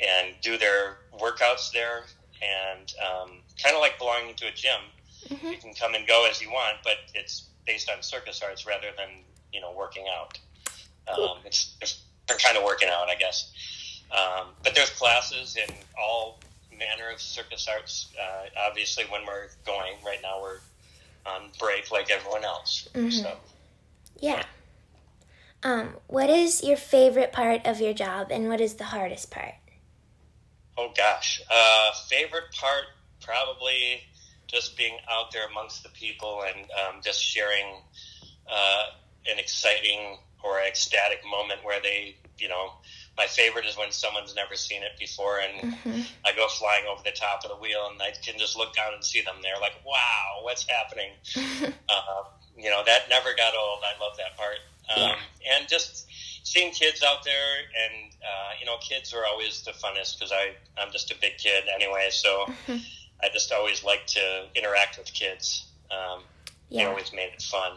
and 0.00 0.34
do 0.42 0.58
their 0.58 0.98
workouts 1.18 1.72
there, 1.72 2.04
and 2.42 2.92
um, 3.00 3.30
kind 3.62 3.74
of 3.74 3.80
like 3.80 3.98
belonging 3.98 4.34
to 4.36 4.46
a 4.48 4.52
gym. 4.52 4.80
hmm 5.28 5.48
You 5.48 5.56
can 5.58 5.72
come 5.74 5.94
and 5.94 6.06
go 6.06 6.26
as 6.30 6.40
you 6.42 6.50
want, 6.50 6.76
but 6.84 6.96
it's 7.14 7.48
based 7.66 7.90
on 7.90 8.02
circus 8.02 8.42
arts 8.42 8.66
rather 8.66 8.88
than 8.96 9.08
you 9.52 9.60
know 9.60 9.72
working 9.76 10.04
out. 10.20 10.38
Um, 11.08 11.38
it's 11.44 11.74
it's 11.80 12.02
kind 12.28 12.56
of 12.56 12.64
working 12.64 12.88
out, 12.88 13.08
I 13.08 13.16
guess. 13.16 13.52
Um, 14.10 14.48
but 14.62 14.74
there's 14.74 14.90
classes 14.90 15.56
in 15.56 15.74
all 16.00 16.38
manner 16.76 17.10
of 17.12 17.20
circus 17.20 17.68
arts. 17.68 18.08
Uh, 18.20 18.46
obviously, 18.68 19.04
when 19.04 19.24
we're 19.26 19.48
going 19.66 19.94
right 20.04 20.20
now, 20.22 20.40
we're 20.40 20.58
on 21.26 21.50
break 21.58 21.90
like 21.90 22.10
everyone 22.10 22.44
else. 22.44 22.88
Mhm. 22.94 23.12
So, 23.12 23.36
Yeah. 24.20 24.44
Um, 25.62 25.96
what 26.06 26.30
is 26.30 26.62
your 26.64 26.76
favorite 26.78 27.32
part 27.32 27.66
of 27.66 27.80
your 27.80 27.92
job 27.92 28.28
and 28.30 28.48
what 28.48 28.60
is 28.60 28.74
the 28.74 28.84
hardest 28.84 29.30
part? 29.30 29.54
oh 30.78 30.90
gosh, 30.96 31.42
uh, 31.50 31.92
favorite 32.08 32.50
part 32.52 32.84
probably 33.20 34.02
just 34.46 34.78
being 34.78 34.96
out 35.10 35.30
there 35.30 35.46
amongst 35.46 35.82
the 35.82 35.90
people 35.90 36.42
and 36.46 36.70
um, 36.70 37.02
just 37.04 37.22
sharing 37.22 37.82
uh, 38.50 38.84
an 39.26 39.38
exciting 39.38 40.16
or 40.44 40.60
ecstatic 40.60 41.20
moment 41.28 41.60
where 41.64 41.80
they, 41.82 42.16
you 42.38 42.48
know, 42.48 42.72
my 43.16 43.26
favorite 43.26 43.66
is 43.66 43.76
when 43.76 43.90
someone's 43.92 44.34
never 44.34 44.54
seen 44.56 44.82
it 44.82 44.92
before 44.98 45.40
and 45.40 45.74
hmm 45.74 46.00
I 46.24 46.32
go 46.32 46.48
flying 46.48 46.84
over 46.90 47.02
the 47.04 47.12
top 47.12 47.44
of 47.44 47.50
the 47.50 47.56
wheel 47.56 47.88
and 47.90 48.00
I 48.00 48.12
can 48.24 48.38
just 48.38 48.56
look 48.56 48.74
down 48.74 48.94
and 48.94 49.04
see 49.04 49.20
them 49.22 49.36
there 49.42 49.54
like, 49.60 49.74
wow, 49.84 50.42
what's 50.42 50.66
happening? 50.68 51.10
Uh, 51.88 52.22
you 52.56 52.70
know, 52.70 52.82
that 52.86 53.08
never 53.08 53.30
got 53.36 53.54
old. 53.54 53.80
I 53.84 53.98
love 54.02 54.16
that 54.18 54.36
part. 54.36 54.56
Um, 54.90 55.16
And 55.56 55.68
just 55.68 56.06
seeing 56.42 56.72
kids 56.72 57.02
out 57.02 57.24
there 57.24 57.58
and, 57.84 58.12
uh, 58.22 58.50
you 58.60 58.66
know, 58.66 58.76
kids 58.78 59.12
are 59.14 59.24
always 59.26 59.62
the 59.62 59.72
funnest 59.72 60.18
because 60.18 60.32
I'm 60.76 60.90
just 60.92 61.10
a 61.10 61.14
big 61.20 61.38
kid 61.38 61.64
anyway. 61.74 62.08
So 62.10 62.46
I 63.22 63.28
just 63.32 63.52
always 63.52 63.84
like 63.84 64.06
to 64.08 64.46
interact 64.54 64.98
with 64.98 65.12
kids. 65.12 65.66
Um, 65.90 66.22
They 66.70 66.78
yeah. 66.78 66.88
always 66.88 67.12
made 67.12 67.32
it 67.34 67.42
fun. 67.42 67.72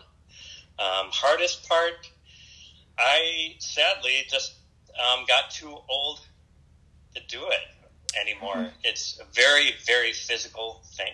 Um, 0.79 1.09
hardest 1.11 1.67
part, 1.69 2.09
I 2.97 3.55
sadly 3.59 4.25
just 4.29 4.53
um, 4.99 5.25
got 5.27 5.51
too 5.51 5.75
old 5.89 6.21
to 7.15 7.21
do 7.27 7.47
it 7.47 7.61
anymore. 8.19 8.55
Mhm. 8.55 8.71
It's 8.83 9.19
a 9.19 9.25
very, 9.33 9.73
very 9.85 10.13
physical 10.13 10.83
thing. 10.95 11.13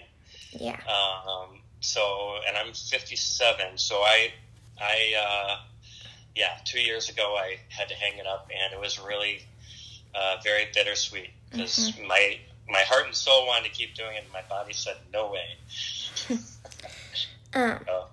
Yeah. 0.51 0.79
Um, 0.88 1.62
so, 1.81 2.39
and 2.48 2.57
I'm 2.57 2.74
57, 2.74 3.77
so 3.77 3.95
I, 3.98 4.33
I, 4.81 5.13
uh, 5.17 5.57
yeah, 6.36 6.57
two 6.65 6.81
years 6.81 7.09
ago 7.09 7.36
I 7.38 7.57
had 7.69 7.88
to 7.89 7.95
hang 7.95 8.17
it 8.17 8.27
up, 8.27 8.50
and 8.53 8.74
it 8.74 8.79
was 8.79 9.00
really 9.00 9.43
uh, 10.15 10.38
very 10.43 10.67
bittersweet 10.74 11.29
because 11.51 11.93
my 12.07 12.39
my 12.67 12.81
heart 12.81 13.05
and 13.07 13.15
soul 13.15 13.48
wanted 13.48 13.65
to 13.65 13.71
keep 13.71 13.95
doing 13.95 14.15
it, 14.15 14.24
and 14.24 14.31
my 14.31 14.43
body 14.48 14.74
said 14.74 14.98
no 15.12 15.31
way. 15.31 15.55
Um, 17.53 17.79
So, 17.88 18.05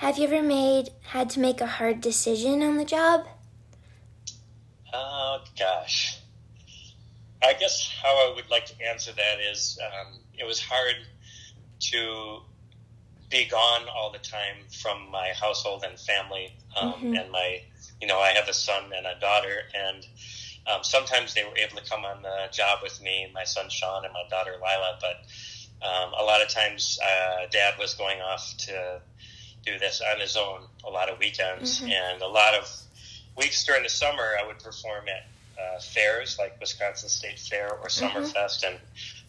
have 0.00 0.16
you 0.16 0.24
ever 0.24 0.42
made 0.42 0.88
had 1.02 1.28
to 1.28 1.38
make 1.40 1.60
a 1.60 1.66
hard 1.66 2.00
decision 2.00 2.62
on 2.62 2.78
the 2.78 2.86
job? 2.86 3.26
Oh 4.94 5.40
gosh. 5.58 6.18
I 7.42 7.52
guess 7.52 7.92
how 8.02 8.08
I 8.08 8.32
would 8.34 8.48
like 8.48 8.64
to 8.66 8.82
answer 8.82 9.12
that 9.12 9.40
is 9.52 9.78
um, 9.84 10.20
it 10.38 10.46
was 10.46 10.58
hard 10.58 10.94
to 11.80 12.38
be 13.30 13.44
gone 13.44 13.82
all 13.94 14.10
the 14.10 14.18
time 14.18 14.56
from 14.82 15.10
my 15.10 15.32
household 15.38 15.84
and 15.86 15.98
family 16.00 16.56
um, 16.80 16.94
Mhm. 16.94 17.20
and 17.20 17.30
my 17.30 17.60
you 18.00 18.06
know 18.06 18.20
I 18.20 18.30
have 18.30 18.48
a 18.48 18.54
son 18.54 18.90
and 18.96 19.06
a 19.06 19.20
daughter 19.20 19.64
and 19.74 20.06
um, 20.66 20.82
sometimes 20.82 21.34
they 21.34 21.44
were 21.44 21.56
able 21.58 21.76
to 21.76 21.84
come 21.88 22.06
on 22.06 22.22
the 22.22 22.48
job 22.52 22.78
with 22.82 23.00
me 23.02 23.30
my 23.34 23.44
son 23.44 23.68
Sean 23.68 24.04
and 24.06 24.14
my 24.14 24.24
daughter 24.30 24.52
Lila 24.52 24.98
but 25.00 25.16
um, 25.86 26.14
a 26.18 26.24
lot 26.24 26.40
of 26.42 26.48
times 26.48 26.98
uh, 27.04 27.46
dad 27.50 27.74
was 27.78 27.94
going 27.94 28.20
off 28.22 28.54
to 28.60 29.00
do 29.64 29.78
this 29.78 30.00
on 30.00 30.20
his 30.20 30.36
own 30.36 30.62
a 30.84 30.90
lot 30.90 31.08
of 31.08 31.18
weekends 31.18 31.80
Mhm. 31.80 31.90
and 31.90 32.22
a 32.22 32.26
lot 32.26 32.54
of 32.54 32.68
weeks 33.36 33.64
during 33.64 33.82
the 33.82 33.88
summer, 33.88 34.36
I 34.40 34.46
would 34.46 34.58
perform 34.58 35.08
at 35.08 35.26
uh, 35.60 35.78
fairs 35.80 36.38
like 36.38 36.58
Wisconsin 36.58 37.08
State 37.10 37.38
Fair 37.38 37.70
or 37.74 37.88
Summerfest, 37.88 38.62
and 38.66 38.80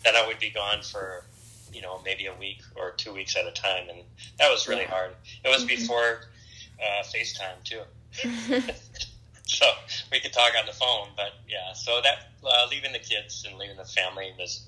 then 0.03 0.15
I 0.15 0.25
would 0.25 0.39
be 0.39 0.50
gone 0.50 0.81
for 0.81 1.25
you 1.73 1.81
know 1.81 2.01
maybe 2.05 2.25
a 2.27 2.33
week 2.33 2.61
or 2.75 2.91
two 2.91 3.13
weeks 3.13 3.35
at 3.35 3.45
a 3.45 3.51
time, 3.51 3.89
and 3.89 4.03
that 4.38 4.50
was 4.50 4.67
really 4.67 4.81
Yeah. 4.83 4.89
hard. 4.89 5.15
It 5.43 5.50
was 5.50 5.63
Mhm. 5.63 5.67
before 5.67 6.27
uh, 6.81 7.03
FaceTime 7.03 7.63
too, 7.63 7.83
so 9.45 9.71
we 10.11 10.19
could 10.19 10.33
talk 10.33 10.53
on 10.57 10.65
the 10.65 10.73
phone. 10.73 11.09
But 11.17 11.33
yeah, 11.47 11.73
so 11.73 12.01
that 12.01 12.29
uh, 12.43 12.67
leaving 12.71 12.91
the 12.93 13.00
kids 13.00 13.43
and 13.47 13.57
leaving 13.57 13.77
the 13.77 13.85
family 13.85 14.33
was 14.38 14.67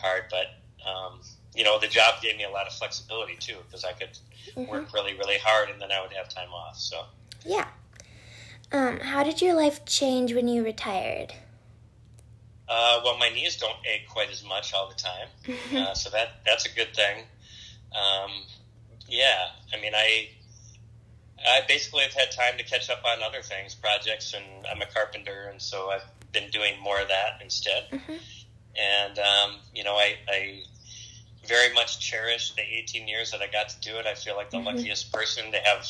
hard, 0.00 0.24
but. 0.30 0.46
Um, 0.86 1.20
you 1.56 1.64
know, 1.64 1.78
the 1.78 1.88
job 1.88 2.20
gave 2.22 2.36
me 2.36 2.44
a 2.44 2.50
lot 2.50 2.66
of 2.66 2.72
flexibility 2.74 3.36
too, 3.36 3.56
because 3.66 3.84
I 3.84 3.92
could 3.92 4.10
Mhm. 4.56 4.68
work 4.68 4.92
really, 4.92 5.14
really 5.14 5.38
hard, 5.38 5.70
and 5.70 5.80
then 5.80 5.90
I 5.90 6.00
would 6.02 6.12
have 6.12 6.28
time 6.28 6.52
off. 6.52 6.76
So, 6.78 7.06
Yeah. 7.44 7.68
Um, 8.72 8.98
how 9.00 9.22
did 9.22 9.40
your 9.40 9.54
life 9.54 9.84
change 9.86 10.34
when 10.34 10.48
you 10.48 10.64
retired? 10.64 11.32
Uh, 12.68 13.00
well, 13.04 13.16
my 13.16 13.28
knees 13.28 13.56
don't 13.56 13.78
ache 13.86 14.08
quite 14.08 14.28
as 14.28 14.42
much 14.42 14.74
all 14.74 14.88
the 14.88 14.94
time, 14.96 15.28
uh, 15.76 15.94
so 15.94 16.10
that 16.10 16.44
that's 16.44 16.66
a 16.66 16.70
good 16.74 16.94
thing. 16.94 17.24
Um, 17.94 18.42
yeah, 19.08 19.50
I 19.72 19.80
mean, 19.80 19.94
I 19.94 20.30
I 21.46 21.60
basically 21.68 22.02
have 22.02 22.12
had 22.12 22.32
time 22.32 22.58
to 22.58 22.64
catch 22.64 22.90
up 22.90 23.04
on 23.04 23.22
other 23.22 23.40
things, 23.40 23.74
projects, 23.74 24.34
and 24.34 24.66
I'm 24.66 24.82
a 24.82 24.86
carpenter, 24.86 25.48
and 25.48 25.62
so 25.62 25.90
I've 25.90 26.02
been 26.32 26.50
doing 26.50 26.78
more 26.80 27.00
of 27.00 27.06
that 27.08 27.40
instead. 27.40 27.88
Mhm. 27.92 28.18
And 28.76 29.18
um, 29.20 29.60
you 29.72 29.84
know, 29.84 29.94
I, 29.94 30.16
I 30.28 30.62
very 31.48 31.72
much 31.74 31.98
cherish 32.00 32.52
the 32.52 32.62
18 32.62 33.08
years 33.08 33.30
that 33.30 33.40
I 33.42 33.46
got 33.46 33.68
to 33.70 33.80
do 33.80 33.96
it. 33.98 34.06
I 34.06 34.14
feel 34.14 34.36
like 34.36 34.50
the 34.50 34.58
Mhm. 34.58 34.66
luckiest 34.66 35.12
person 35.12 35.50
to 35.52 35.58
have 35.60 35.86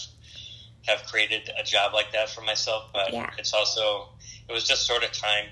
have 0.86 1.02
created 1.06 1.50
a 1.58 1.64
job 1.64 1.92
like 1.94 2.12
that 2.12 2.28
for 2.30 2.42
myself. 2.42 2.92
But 2.92 3.12
Yeah. 3.12 3.30
it's 3.38 3.52
also 3.52 4.14
it 4.48 4.52
was 4.52 4.66
just 4.68 4.86
sort 4.86 5.02
of 5.02 5.12
time 5.12 5.48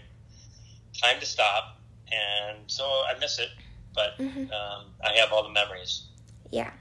time 1.01 1.19
to 1.19 1.27
stop, 1.27 1.81
and 2.13 2.71
so 2.71 2.85
I 2.85 3.15
miss 3.19 3.39
it. 3.39 3.51
But 3.95 4.17
Mhm. 4.19 4.53
um, 4.53 4.95
I 5.03 5.13
have 5.15 5.33
all 5.33 5.43
the 5.43 5.49
memories. 5.51 6.05
Yeah. 6.51 6.73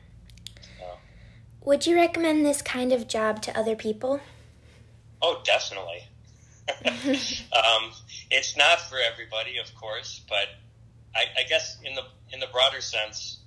So. 0.77 0.99
Would 1.61 1.87
you 1.87 1.95
recommend 1.95 2.45
this 2.45 2.61
kind 2.61 2.91
of 2.93 3.07
job 3.07 3.41
to 3.43 3.57
other 3.57 3.75
people? 3.75 4.21
Oh, 5.21 5.41
definitely. 5.43 6.07
um, 7.53 7.93
it's 8.29 8.55
not 8.55 8.79
for 8.81 8.97
everybody, 8.99 9.57
of 9.57 9.73
course, 9.75 10.21
but 10.29 10.47
I, 11.15 11.25
I 11.39 11.43
guess 11.43 11.77
in 11.84 11.96
the 11.96 12.03
in 12.32 12.39
the 12.39 12.48
broader 12.48 12.82
sense, 12.82 13.39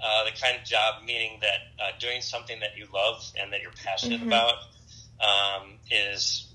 uh, 0.00 0.24
the 0.24 0.32
kind 0.32 0.56
of 0.58 0.64
job 0.64 1.04
meaning 1.04 1.40
that 1.40 1.82
uh, 1.82 1.90
doing 1.98 2.20
something 2.20 2.60
that 2.60 2.76
you 2.76 2.86
love 2.92 3.24
and 3.40 3.52
that 3.52 3.62
you're 3.62 3.72
passionate 3.84 4.20
Mhm. 4.20 4.26
about 4.26 4.58
um, 5.20 5.78
is 5.90 6.46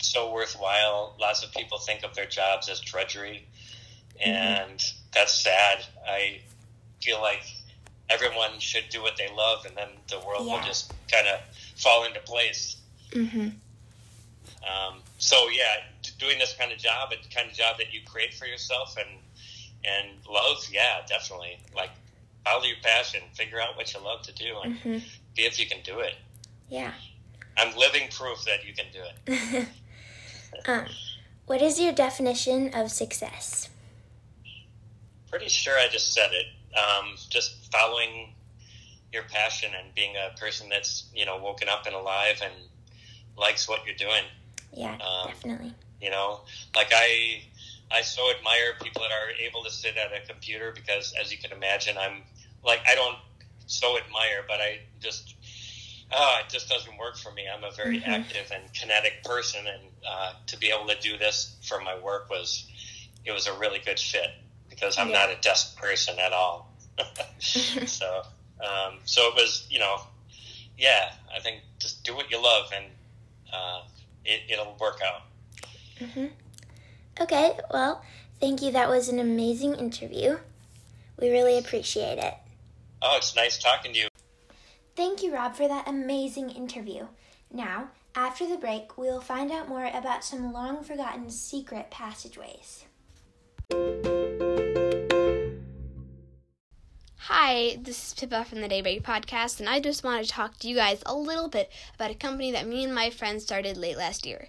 so 0.00 0.32
worthwhile. 0.32 1.14
Lots 1.20 1.44
of 1.44 1.52
people 1.52 1.78
think 1.78 2.02
of 2.02 2.14
their 2.14 2.26
jobs 2.26 2.68
as 2.68 2.80
drudgery, 2.80 3.46
and 4.18 4.78
mm-hmm. 4.78 4.98
that's 5.12 5.34
sad. 5.34 5.84
I 6.06 6.40
feel 7.00 7.20
like 7.20 7.42
everyone 8.08 8.58
should 8.58 8.88
do 8.90 9.02
what 9.02 9.16
they 9.16 9.30
love, 9.32 9.66
and 9.66 9.76
then 9.76 9.88
the 10.08 10.18
world 10.20 10.46
yeah. 10.46 10.54
will 10.54 10.66
just 10.66 10.92
kind 11.10 11.28
of 11.28 11.40
fall 11.76 12.04
into 12.04 12.20
place. 12.20 12.76
Mm-hmm. 13.12 13.48
Um, 14.62 15.00
so 15.18 15.48
yeah, 15.48 15.84
doing 16.18 16.38
this 16.38 16.54
kind 16.58 16.72
of 16.72 16.78
job, 16.78 17.12
a 17.12 17.34
kind 17.34 17.50
of 17.50 17.56
job 17.56 17.78
that 17.78 17.92
you 17.94 18.00
create 18.04 18.34
for 18.34 18.46
yourself 18.46 18.96
and 18.96 19.08
and 19.84 20.08
love, 20.28 20.66
yeah, 20.72 21.00
definitely. 21.08 21.58
Like 21.74 21.90
follow 22.44 22.64
your 22.64 22.76
passion, 22.82 23.22
figure 23.34 23.60
out 23.60 23.76
what 23.76 23.92
you 23.92 24.00
love 24.00 24.22
to 24.22 24.32
do, 24.32 24.56
and 24.64 24.76
mm-hmm. 24.76 24.98
see 25.36 25.42
if 25.42 25.58
you 25.58 25.66
can 25.66 25.78
do 25.84 26.00
it. 26.00 26.14
Yeah. 26.68 26.92
I'm 27.56 27.76
living 27.76 28.08
proof 28.10 28.44
that 28.44 28.66
you 28.66 28.72
can 28.72 28.86
do 28.92 29.00
it. 29.02 29.66
um, 30.68 30.86
what 31.46 31.60
is 31.60 31.80
your 31.80 31.92
definition 31.92 32.72
of 32.74 32.90
success? 32.90 33.68
Pretty 35.28 35.48
sure 35.48 35.76
I 35.78 35.88
just 35.88 36.12
said 36.12 36.30
it. 36.32 36.46
Um, 36.76 37.16
just 37.28 37.70
following 37.72 38.34
your 39.12 39.24
passion 39.24 39.72
and 39.78 39.92
being 39.94 40.14
a 40.16 40.38
person 40.38 40.68
that's 40.68 41.06
you 41.14 41.26
know 41.26 41.38
woken 41.38 41.68
up 41.68 41.86
and 41.86 41.94
alive 41.94 42.40
and 42.42 42.52
likes 43.36 43.68
what 43.68 43.84
you're 43.84 43.96
doing. 43.96 44.22
Yeah, 44.72 44.92
um, 44.94 45.28
definitely. 45.28 45.74
You 46.00 46.10
know, 46.10 46.40
like 46.74 46.92
I, 46.94 47.42
I 47.90 48.02
so 48.02 48.30
admire 48.30 48.74
people 48.82 49.02
that 49.02 49.10
are 49.10 49.30
able 49.40 49.64
to 49.64 49.70
sit 49.70 49.96
at 49.96 50.12
a 50.12 50.26
computer 50.26 50.72
because, 50.74 51.14
as 51.20 51.32
you 51.32 51.38
can 51.38 51.52
imagine, 51.52 51.96
I'm 51.98 52.22
like 52.64 52.80
I 52.88 52.94
don't 52.94 53.16
so 53.66 53.96
admire, 53.98 54.44
but 54.46 54.60
I 54.60 54.80
just 55.00 55.34
oh, 56.12 56.40
it 56.44 56.50
just 56.50 56.68
doesn't 56.68 56.96
work 56.98 57.16
for 57.16 57.32
me. 57.32 57.44
I'm 57.52 57.64
a 57.64 57.70
very 57.70 57.98
mm-hmm. 57.98 58.10
active 58.10 58.52
and 58.54 58.72
kinetic 58.72 59.22
person, 59.24 59.66
and 59.66 59.82
uh, 60.08 60.32
to 60.46 60.58
be 60.58 60.70
able 60.70 60.86
to 60.86 61.00
do 61.00 61.16
this 61.18 61.56
for 61.62 61.80
my 61.80 61.98
work 61.98 62.28
was 62.30 62.66
it 63.24 63.32
was 63.32 63.46
a 63.46 63.58
really 63.58 63.80
good 63.84 63.98
fit 63.98 64.30
because 64.68 64.98
I'm 64.98 65.08
yeah. 65.08 65.26
not 65.26 65.30
a 65.30 65.40
desk 65.40 65.76
person 65.76 66.18
at 66.18 66.32
all. 66.32 66.72
so, 67.38 68.22
um, 68.60 68.98
so 69.04 69.28
it 69.28 69.34
was, 69.34 69.66
you 69.70 69.78
know, 69.78 70.00
yeah. 70.78 71.12
I 71.34 71.40
think 71.40 71.62
just 71.78 72.04
do 72.04 72.14
what 72.14 72.30
you 72.30 72.42
love, 72.42 72.70
and 72.74 72.84
uh, 73.52 73.82
it, 74.24 74.40
it'll 74.50 74.76
work 74.80 75.00
out. 75.04 75.22
Mm-hmm. 75.98 76.26
Okay, 77.20 77.52
well, 77.70 78.02
thank 78.40 78.62
you. 78.62 78.72
That 78.72 78.88
was 78.88 79.10
an 79.10 79.18
amazing 79.18 79.74
interview. 79.74 80.38
We 81.20 81.30
really 81.30 81.58
appreciate 81.58 82.16
it. 82.16 82.34
Oh, 83.02 83.16
it's 83.18 83.36
nice 83.36 83.58
talking 83.58 83.92
to 83.92 83.98
you. 83.98 84.08
Thank 84.96 85.22
you, 85.22 85.34
Rob, 85.34 85.54
for 85.54 85.68
that 85.68 85.86
amazing 85.86 86.48
interview. 86.48 87.08
Now, 87.52 87.88
after 88.14 88.46
the 88.46 88.56
break, 88.56 88.96
we'll 88.96 89.20
find 89.20 89.52
out 89.52 89.68
more 89.68 89.84
about 89.84 90.24
some 90.24 90.52
long 90.52 90.82
forgotten 90.82 91.28
secret 91.30 91.90
passageways. 91.90 92.86
Hi, 97.18 97.76
this 97.82 98.08
is 98.08 98.14
Pippa 98.14 98.44
from 98.44 98.62
the 98.62 98.68
Daybreak 98.68 99.02
Podcast, 99.02 99.60
and 99.60 99.68
I 99.68 99.78
just 99.78 100.02
want 100.02 100.24
to 100.24 100.30
talk 100.30 100.58
to 100.58 100.68
you 100.68 100.74
guys 100.74 101.02
a 101.04 101.14
little 101.14 101.48
bit 101.48 101.70
about 101.94 102.10
a 102.10 102.14
company 102.14 102.50
that 102.52 102.66
me 102.66 102.82
and 102.82 102.94
my 102.94 103.10
friends 103.10 103.42
started 103.42 103.76
late 103.76 103.98
last 103.98 104.24
year. 104.24 104.48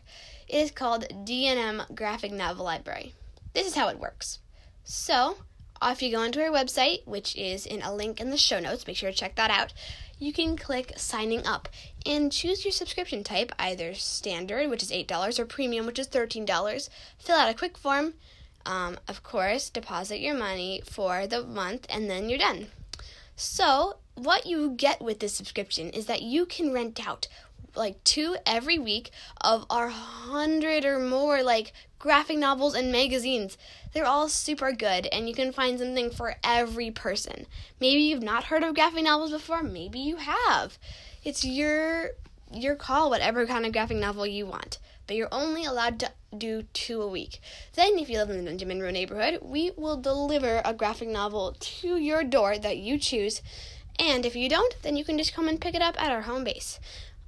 It 0.51 0.57
is 0.57 0.71
called 0.71 1.07
D&M 1.23 1.83
Graphic 1.95 2.31
Novel 2.31 2.65
Library. 2.65 3.13
This 3.53 3.65
is 3.67 3.75
how 3.75 3.87
it 3.87 3.99
works. 3.99 4.39
So, 4.83 5.37
if 5.81 6.01
you 6.01 6.11
go 6.11 6.23
into 6.23 6.43
our 6.43 6.51
website, 6.51 7.07
which 7.07 7.35
is 7.37 7.65
in 7.65 7.81
a 7.81 7.95
link 7.95 8.19
in 8.19 8.29
the 8.29 8.37
show 8.37 8.59
notes, 8.59 8.85
make 8.85 8.97
sure 8.97 9.11
to 9.11 9.17
check 9.17 9.35
that 9.35 9.49
out, 9.49 9.73
you 10.19 10.33
can 10.33 10.57
click 10.57 10.91
signing 10.97 11.47
up 11.47 11.69
and 12.05 12.31
choose 12.31 12.65
your 12.65 12.73
subscription 12.73 13.23
type, 13.23 13.53
either 13.57 13.93
standard, 13.93 14.69
which 14.69 14.83
is 14.83 14.91
$8, 14.91 15.39
or 15.39 15.45
premium, 15.45 15.85
which 15.85 15.97
is 15.97 16.09
$13. 16.09 16.89
Fill 17.17 17.35
out 17.37 17.49
a 17.49 17.57
quick 17.57 17.77
form 17.77 18.15
um, 18.65 18.99
of 19.07 19.23
course, 19.23 19.69
deposit 19.69 20.19
your 20.19 20.35
money 20.35 20.81
for 20.85 21.27
the 21.27 21.43
month 21.43 21.85
and 21.89 22.09
then 22.09 22.29
you're 22.29 22.37
done. 22.37 22.67
So, 23.35 23.97
what 24.15 24.45
you 24.45 24.71
get 24.71 25.01
with 25.01 25.19
this 25.19 25.33
subscription 25.33 25.89
is 25.89 26.05
that 26.05 26.21
you 26.21 26.45
can 26.45 26.73
rent 26.73 27.05
out 27.05 27.27
like 27.75 28.03
two 28.03 28.37
every 28.45 28.77
week 28.77 29.11
of 29.41 29.65
our 29.69 29.89
hundred 29.89 30.85
or 30.85 30.99
more 30.99 31.43
like 31.43 31.73
graphic 31.99 32.37
novels 32.37 32.75
and 32.75 32.91
magazines. 32.91 33.57
They're 33.93 34.05
all 34.05 34.29
super 34.29 34.71
good, 34.71 35.07
and 35.07 35.27
you 35.27 35.35
can 35.35 35.51
find 35.51 35.79
something 35.79 36.09
for 36.09 36.35
every 36.43 36.91
person. 36.91 37.45
Maybe 37.79 38.01
you've 38.01 38.23
not 38.23 38.45
heard 38.45 38.63
of 38.63 38.75
graphic 38.75 39.03
novels 39.03 39.31
before, 39.31 39.63
maybe 39.63 39.99
you 39.99 40.17
have. 40.17 40.77
It's 41.23 41.43
your 41.43 42.11
your 42.53 42.75
call, 42.75 43.09
whatever 43.09 43.45
kind 43.45 43.65
of 43.65 43.71
graphic 43.71 43.97
novel 43.97 44.27
you 44.27 44.45
want 44.45 44.77
but 45.11 45.17
you're 45.17 45.27
only 45.33 45.65
allowed 45.65 45.99
to 45.99 46.09
do 46.37 46.63
two 46.71 47.01
a 47.01 47.07
week. 47.07 47.41
Then, 47.73 47.99
if 47.99 48.09
you 48.09 48.17
live 48.17 48.29
in 48.29 48.37
the 48.37 48.49
Benjamin 48.49 48.81
Row 48.81 48.91
neighborhood, 48.91 49.39
we 49.41 49.71
will 49.75 49.97
deliver 49.97 50.61
a 50.63 50.73
graphic 50.73 51.09
novel 51.09 51.53
to 51.59 51.97
your 51.97 52.23
door 52.23 52.57
that 52.57 52.77
you 52.77 52.97
choose. 52.97 53.41
And 53.99 54.25
if 54.25 54.37
you 54.37 54.47
don't, 54.47 54.73
then 54.83 54.95
you 54.95 55.03
can 55.03 55.17
just 55.17 55.33
come 55.33 55.49
and 55.49 55.59
pick 55.59 55.75
it 55.75 55.81
up 55.81 56.01
at 56.01 56.13
our 56.13 56.21
home 56.21 56.45
base. 56.45 56.79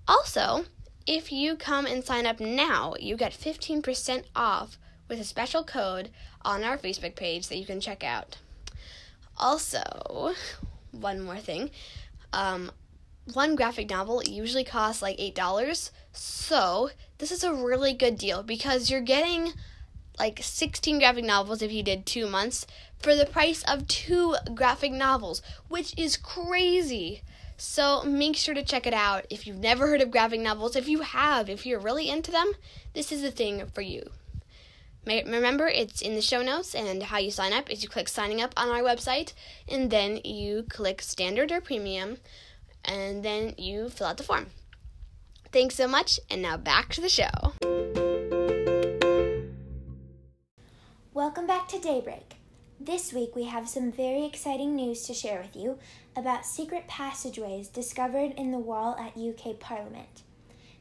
Also, 0.07 0.65
if 1.05 1.31
you 1.31 1.55
come 1.55 1.85
and 1.85 2.03
sign 2.03 2.25
up 2.25 2.39
now, 2.39 2.93
you 2.99 3.15
get 3.15 3.31
15% 3.31 4.23
off 4.35 4.77
with 5.07 5.19
a 5.19 5.23
special 5.23 5.63
code 5.63 6.09
on 6.43 6.63
our 6.63 6.77
Facebook 6.77 7.15
page 7.15 7.47
that 7.47 7.57
you 7.57 7.65
can 7.65 7.79
check 7.79 8.03
out. 8.03 8.37
Also, 9.37 10.33
one 10.91 11.21
more 11.21 11.37
thing. 11.37 11.71
Um, 12.31 12.71
one 13.33 13.55
graphic 13.55 13.89
novel 13.89 14.23
usually 14.23 14.63
costs 14.63 15.01
like 15.01 15.17
$8. 15.17 15.91
So, 16.11 16.89
this 17.17 17.31
is 17.31 17.43
a 17.43 17.53
really 17.53 17.93
good 17.93 18.17
deal 18.17 18.43
because 18.43 18.89
you're 18.89 19.01
getting 19.01 19.53
like 20.19 20.39
16 20.41 20.99
graphic 20.99 21.25
novels 21.25 21.61
if 21.61 21.71
you 21.71 21.83
did 21.83 22.05
two 22.05 22.27
months 22.27 22.67
for 22.99 23.15
the 23.15 23.25
price 23.25 23.63
of 23.63 23.87
two 23.87 24.35
graphic 24.53 24.91
novels, 24.91 25.41
which 25.67 25.97
is 25.97 26.17
crazy. 26.17 27.23
So, 27.65 28.03
make 28.03 28.35
sure 28.35 28.53
to 28.53 28.61
check 28.61 28.85
it 28.85 28.93
out. 28.93 29.25
If 29.29 29.47
you've 29.47 29.57
never 29.57 29.87
heard 29.87 30.01
of 30.01 30.11
graphic 30.11 30.41
novels, 30.41 30.75
if 30.75 30.89
you 30.89 30.99
have, 30.99 31.49
if 31.49 31.65
you're 31.65 31.79
really 31.79 32.09
into 32.09 32.29
them, 32.29 32.51
this 32.93 33.09
is 33.09 33.21
the 33.21 33.31
thing 33.31 33.65
for 33.73 33.81
you. 33.81 34.03
Remember, 35.07 35.67
it's 35.67 36.01
in 36.01 36.13
the 36.13 36.21
show 36.21 36.41
notes, 36.41 36.75
and 36.75 37.01
how 37.03 37.19
you 37.19 37.31
sign 37.31 37.53
up 37.53 37.71
is 37.71 37.81
you 37.81 37.87
click 37.87 38.09
signing 38.09 38.41
up 38.41 38.53
on 38.57 38.67
our 38.67 38.81
website, 38.81 39.31
and 39.67 39.89
then 39.89 40.19
you 40.25 40.65
click 40.69 41.01
standard 41.01 41.53
or 41.53 41.61
premium 41.61 42.17
and 42.83 43.23
then 43.23 43.55
you 43.57 43.87
fill 43.87 44.07
out 44.07 44.17
the 44.17 44.23
form. 44.23 44.47
Thanks 45.53 45.75
so 45.75 45.87
much, 45.87 46.19
and 46.29 46.41
now 46.41 46.57
back 46.57 46.89
to 46.95 47.01
the 47.01 47.07
show. 47.07 47.53
Welcome 51.13 51.47
back 51.47 51.69
to 51.69 51.79
Daybreak. 51.79 52.42
This 52.79 53.13
week 53.13 53.35
we 53.35 53.45
have 53.45 53.69
some 53.69 53.91
very 53.91 54.25
exciting 54.25 54.75
news 54.75 55.03
to 55.03 55.13
share 55.13 55.39
with 55.41 55.55
you 55.55 55.77
about 56.15 56.45
secret 56.45 56.87
passageways 56.87 57.67
discovered 57.67 58.33
in 58.35 58.51
the 58.51 58.57
wall 58.57 58.97
at 58.97 59.15
UK 59.15 59.59
Parliament. 59.59 60.23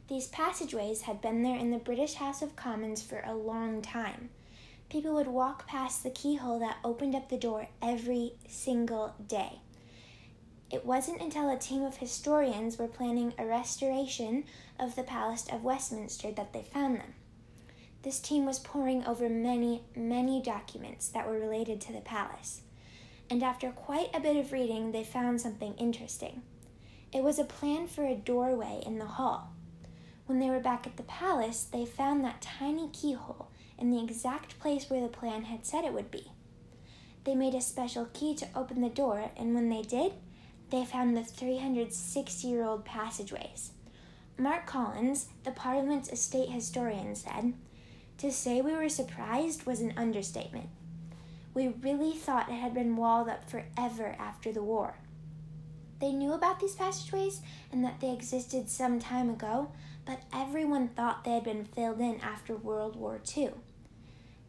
These 0.09 0.27
passageways 0.29 1.03
had 1.03 1.21
been 1.21 1.43
there 1.43 1.57
in 1.57 1.71
the 1.71 1.79
British 1.79 2.15
House 2.15 2.43
of 2.43 2.57
Commons 2.57 3.03
for 3.03 3.23
a 3.25 3.35
long 3.35 3.83
time. 3.83 4.31
People 4.89 5.15
would 5.15 5.29
walk 5.29 5.69
past 5.69 6.03
the 6.03 6.11
keyhole 6.11 6.59
that 6.61 6.79
opened 6.83 7.15
up 7.15 7.29
the 7.29 7.37
door 7.37 7.69
every 7.81 8.33
single 8.49 9.15
day. 9.29 9.61
It 10.71 10.87
wasn't 10.87 11.21
until 11.21 11.51
a 11.51 11.59
team 11.59 11.83
of 11.83 11.99
historians 11.99 12.79
were 12.79 12.89
planning 12.89 13.35
a 13.39 13.47
restoration 13.47 14.45
of 14.79 14.97
the 14.97 15.03
Palace 15.03 15.47
of 15.53 15.63
Westminster 15.63 16.33
that 16.33 16.53
they 16.55 16.63
found 16.63 16.97
them. 16.97 17.15
This 18.03 18.19
team 18.19 18.45
was 18.47 18.59
poring 18.59 19.05
over 19.07 19.29
many, 19.29 19.83
many 19.95 20.43
documents 20.43 21.09
that 21.09 21.27
were 21.27 21.39
related 21.39 21.81
to 21.83 21.93
the 21.93 22.01
palace, 22.01 22.63
and 23.31 23.43
after 23.43 23.71
quite 23.71 24.11
a 24.13 24.21
bit 24.21 24.37
of 24.37 24.53
reading, 24.53 24.93
they 24.93 25.05
found 25.05 25.41
something 25.41 25.75
interesting. 25.75 26.43
It 27.13 27.23
was 27.23 27.39
a 27.39 27.45
plan 27.45 27.87
for 27.87 28.05
a 28.05 28.15
doorway 28.15 28.83
in 28.85 28.99
the 28.99 29.07
hall. 29.07 29.53
When 30.27 30.41
they 30.41 30.51
were 30.51 30.61
back 30.61 30.87
at 30.87 30.97
the 30.97 31.03
palace, 31.03 31.63
they 31.65 31.85
found 31.85 32.25
that 32.25 32.43
tiny 32.43 32.89
keyhole 32.93 33.51
in 33.79 33.91
the 33.91 34.03
exact 34.03 34.59
place 34.59 34.89
where 34.89 35.01
the 35.01 35.09
plan 35.09 35.45
had 35.45 35.65
said 35.65 35.85
it 35.85 35.93
would 35.93 36.11
be. 36.11 36.33
They 37.25 37.35
made 37.35 37.55
a 37.55 37.61
special 37.61 38.07
key 38.13 38.35
to 38.37 38.49
open 38.55 38.81
the 38.81 38.89
door, 38.89 39.31
and 39.37 39.55
when 39.55 39.69
they 39.69 39.83
did, 39.83 40.13
they 40.71 40.85
found 40.85 41.17
the 41.17 41.23
360 41.23 42.49
year 42.49 42.65
old 42.65 42.85
passageways. 42.85 43.73
Mark 44.39 44.67
Collins, 44.67 45.29
the 45.45 45.51
Parliament's 45.51 46.11
estate 46.11 46.49
historian, 46.49 47.15
said, 47.15 47.53
To 48.23 48.31
say 48.31 48.61
we 48.61 48.77
were 48.77 48.89
surprised 48.89 49.67
was 49.67 49.81
an 49.81 49.95
understatement. 49.97 50.69
We 51.55 51.67
really 51.67 52.13
thought 52.13 52.49
it 52.49 52.53
had 52.53 52.73
been 52.73 52.95
walled 52.95 53.29
up 53.29 53.51
forever 53.51 54.15
after 54.17 54.53
the 54.53 54.63
war. 54.63 54.95
They 55.99 56.13
knew 56.13 56.33
about 56.33 56.61
these 56.61 56.77
passageways 56.77 57.41
and 57.73 57.85
that 57.85 57.99
they 57.99 58.13
existed 58.13 58.71
some 58.71 59.01
time 59.01 59.29
ago, 59.29 59.73
but 60.05 60.23
everyone 60.33 60.87
thought 60.87 61.25
they 61.25 61.33
had 61.33 61.43
been 61.43 61.65
filled 61.65 61.99
in 61.99 62.21
after 62.21 62.55
World 62.55 62.95
War 62.95 63.19
II. 63.37 63.55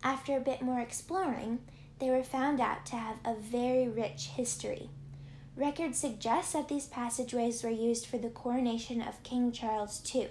After 0.03 0.38
a 0.38 0.39
bit 0.39 0.62
more 0.62 0.79
exploring, 0.79 1.57
they 1.97 2.12
were 2.12 2.21
found 2.21 2.62
out 2.62 2.86
to 2.86 2.95
have 2.95 3.15
a 3.25 3.33
very 3.33 3.88
rich 3.88 4.27
history. 4.36 4.91
Records 5.55 5.97
suggest 5.97 6.53
that 6.53 6.67
these 6.67 6.86
passageways 6.86 7.63
were 7.63 7.71
used 7.71 8.05
for 8.05 8.19
the 8.19 8.29
coronation 8.29 9.01
of 9.01 9.23
King 9.23 9.51
Charles 9.51 9.99
II, 10.13 10.29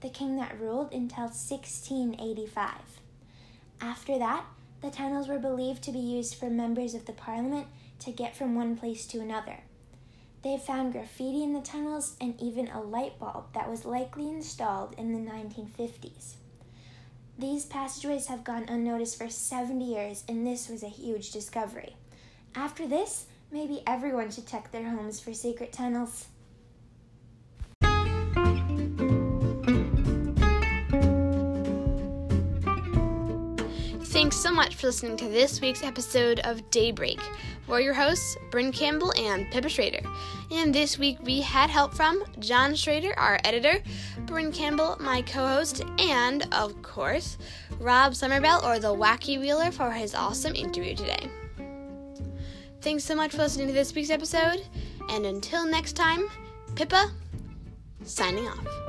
the 0.00 0.10
king 0.10 0.36
that 0.36 0.60
ruled 0.60 0.92
until 0.92 1.24
1685. 1.24 2.72
After 3.80 4.18
that, 4.18 4.44
the 4.80 4.90
tunnels 4.90 5.28
were 5.28 5.38
believed 5.38 5.82
to 5.84 5.92
be 5.92 5.98
used 5.98 6.34
for 6.34 6.48
members 6.48 6.94
of 6.94 7.06
the 7.06 7.12
parliament 7.12 7.66
to 8.00 8.12
get 8.12 8.36
from 8.36 8.54
one 8.54 8.76
place 8.76 9.06
to 9.06 9.20
another. 9.20 9.60
They 10.42 10.56
found 10.56 10.92
graffiti 10.92 11.42
in 11.42 11.52
the 11.52 11.60
tunnels 11.60 12.16
and 12.20 12.40
even 12.40 12.68
a 12.68 12.80
light 12.80 13.18
bulb 13.18 13.52
that 13.54 13.68
was 13.68 13.84
likely 13.84 14.28
installed 14.28 14.94
in 14.96 15.12
the 15.12 15.30
1950s. 15.30 16.34
These 17.38 17.66
passageways 17.66 18.26
have 18.26 18.44
gone 18.44 18.66
unnoticed 18.68 19.18
for 19.18 19.28
70 19.28 19.84
years, 19.84 20.24
and 20.28 20.46
this 20.46 20.68
was 20.68 20.82
a 20.82 20.88
huge 20.88 21.30
discovery. 21.30 21.96
After 22.54 22.86
this, 22.86 23.26
maybe 23.52 23.82
everyone 23.86 24.30
should 24.30 24.46
check 24.46 24.70
their 24.70 24.88
homes 24.90 25.20
for 25.20 25.32
secret 25.32 25.72
tunnels. 25.72 26.26
So 34.38 34.52
much 34.52 34.76
for 34.76 34.86
listening 34.86 35.16
to 35.16 35.28
this 35.28 35.60
week's 35.60 35.82
episode 35.82 36.38
of 36.44 36.70
Daybreak. 36.70 37.18
We're 37.66 37.80
your 37.80 37.92
hosts, 37.92 38.36
Bryn 38.52 38.70
Campbell 38.70 39.12
and 39.18 39.50
Pippa 39.50 39.68
Schrader. 39.68 39.98
And 40.52 40.72
this 40.72 40.96
week 40.96 41.18
we 41.22 41.40
had 41.40 41.68
help 41.68 41.92
from 41.92 42.22
John 42.38 42.76
Schrader, 42.76 43.18
our 43.18 43.40
editor, 43.42 43.82
Bryn 44.26 44.52
Campbell, 44.52 44.96
my 45.00 45.22
co 45.22 45.44
host, 45.44 45.82
and, 45.98 46.46
of 46.54 46.80
course, 46.82 47.36
Rob 47.80 48.12
Summerbell, 48.12 48.62
or 48.62 48.78
the 48.78 48.94
Wacky 48.94 49.40
Wheeler, 49.40 49.72
for 49.72 49.90
his 49.90 50.14
awesome 50.14 50.54
interview 50.54 50.94
today. 50.94 51.28
Thanks 52.80 53.02
so 53.02 53.16
much 53.16 53.32
for 53.32 53.38
listening 53.38 53.66
to 53.66 53.72
this 53.72 53.92
week's 53.92 54.10
episode, 54.10 54.62
and 55.08 55.26
until 55.26 55.66
next 55.66 55.94
time, 55.94 56.28
Pippa, 56.76 57.10
signing 58.04 58.46
off. 58.46 58.87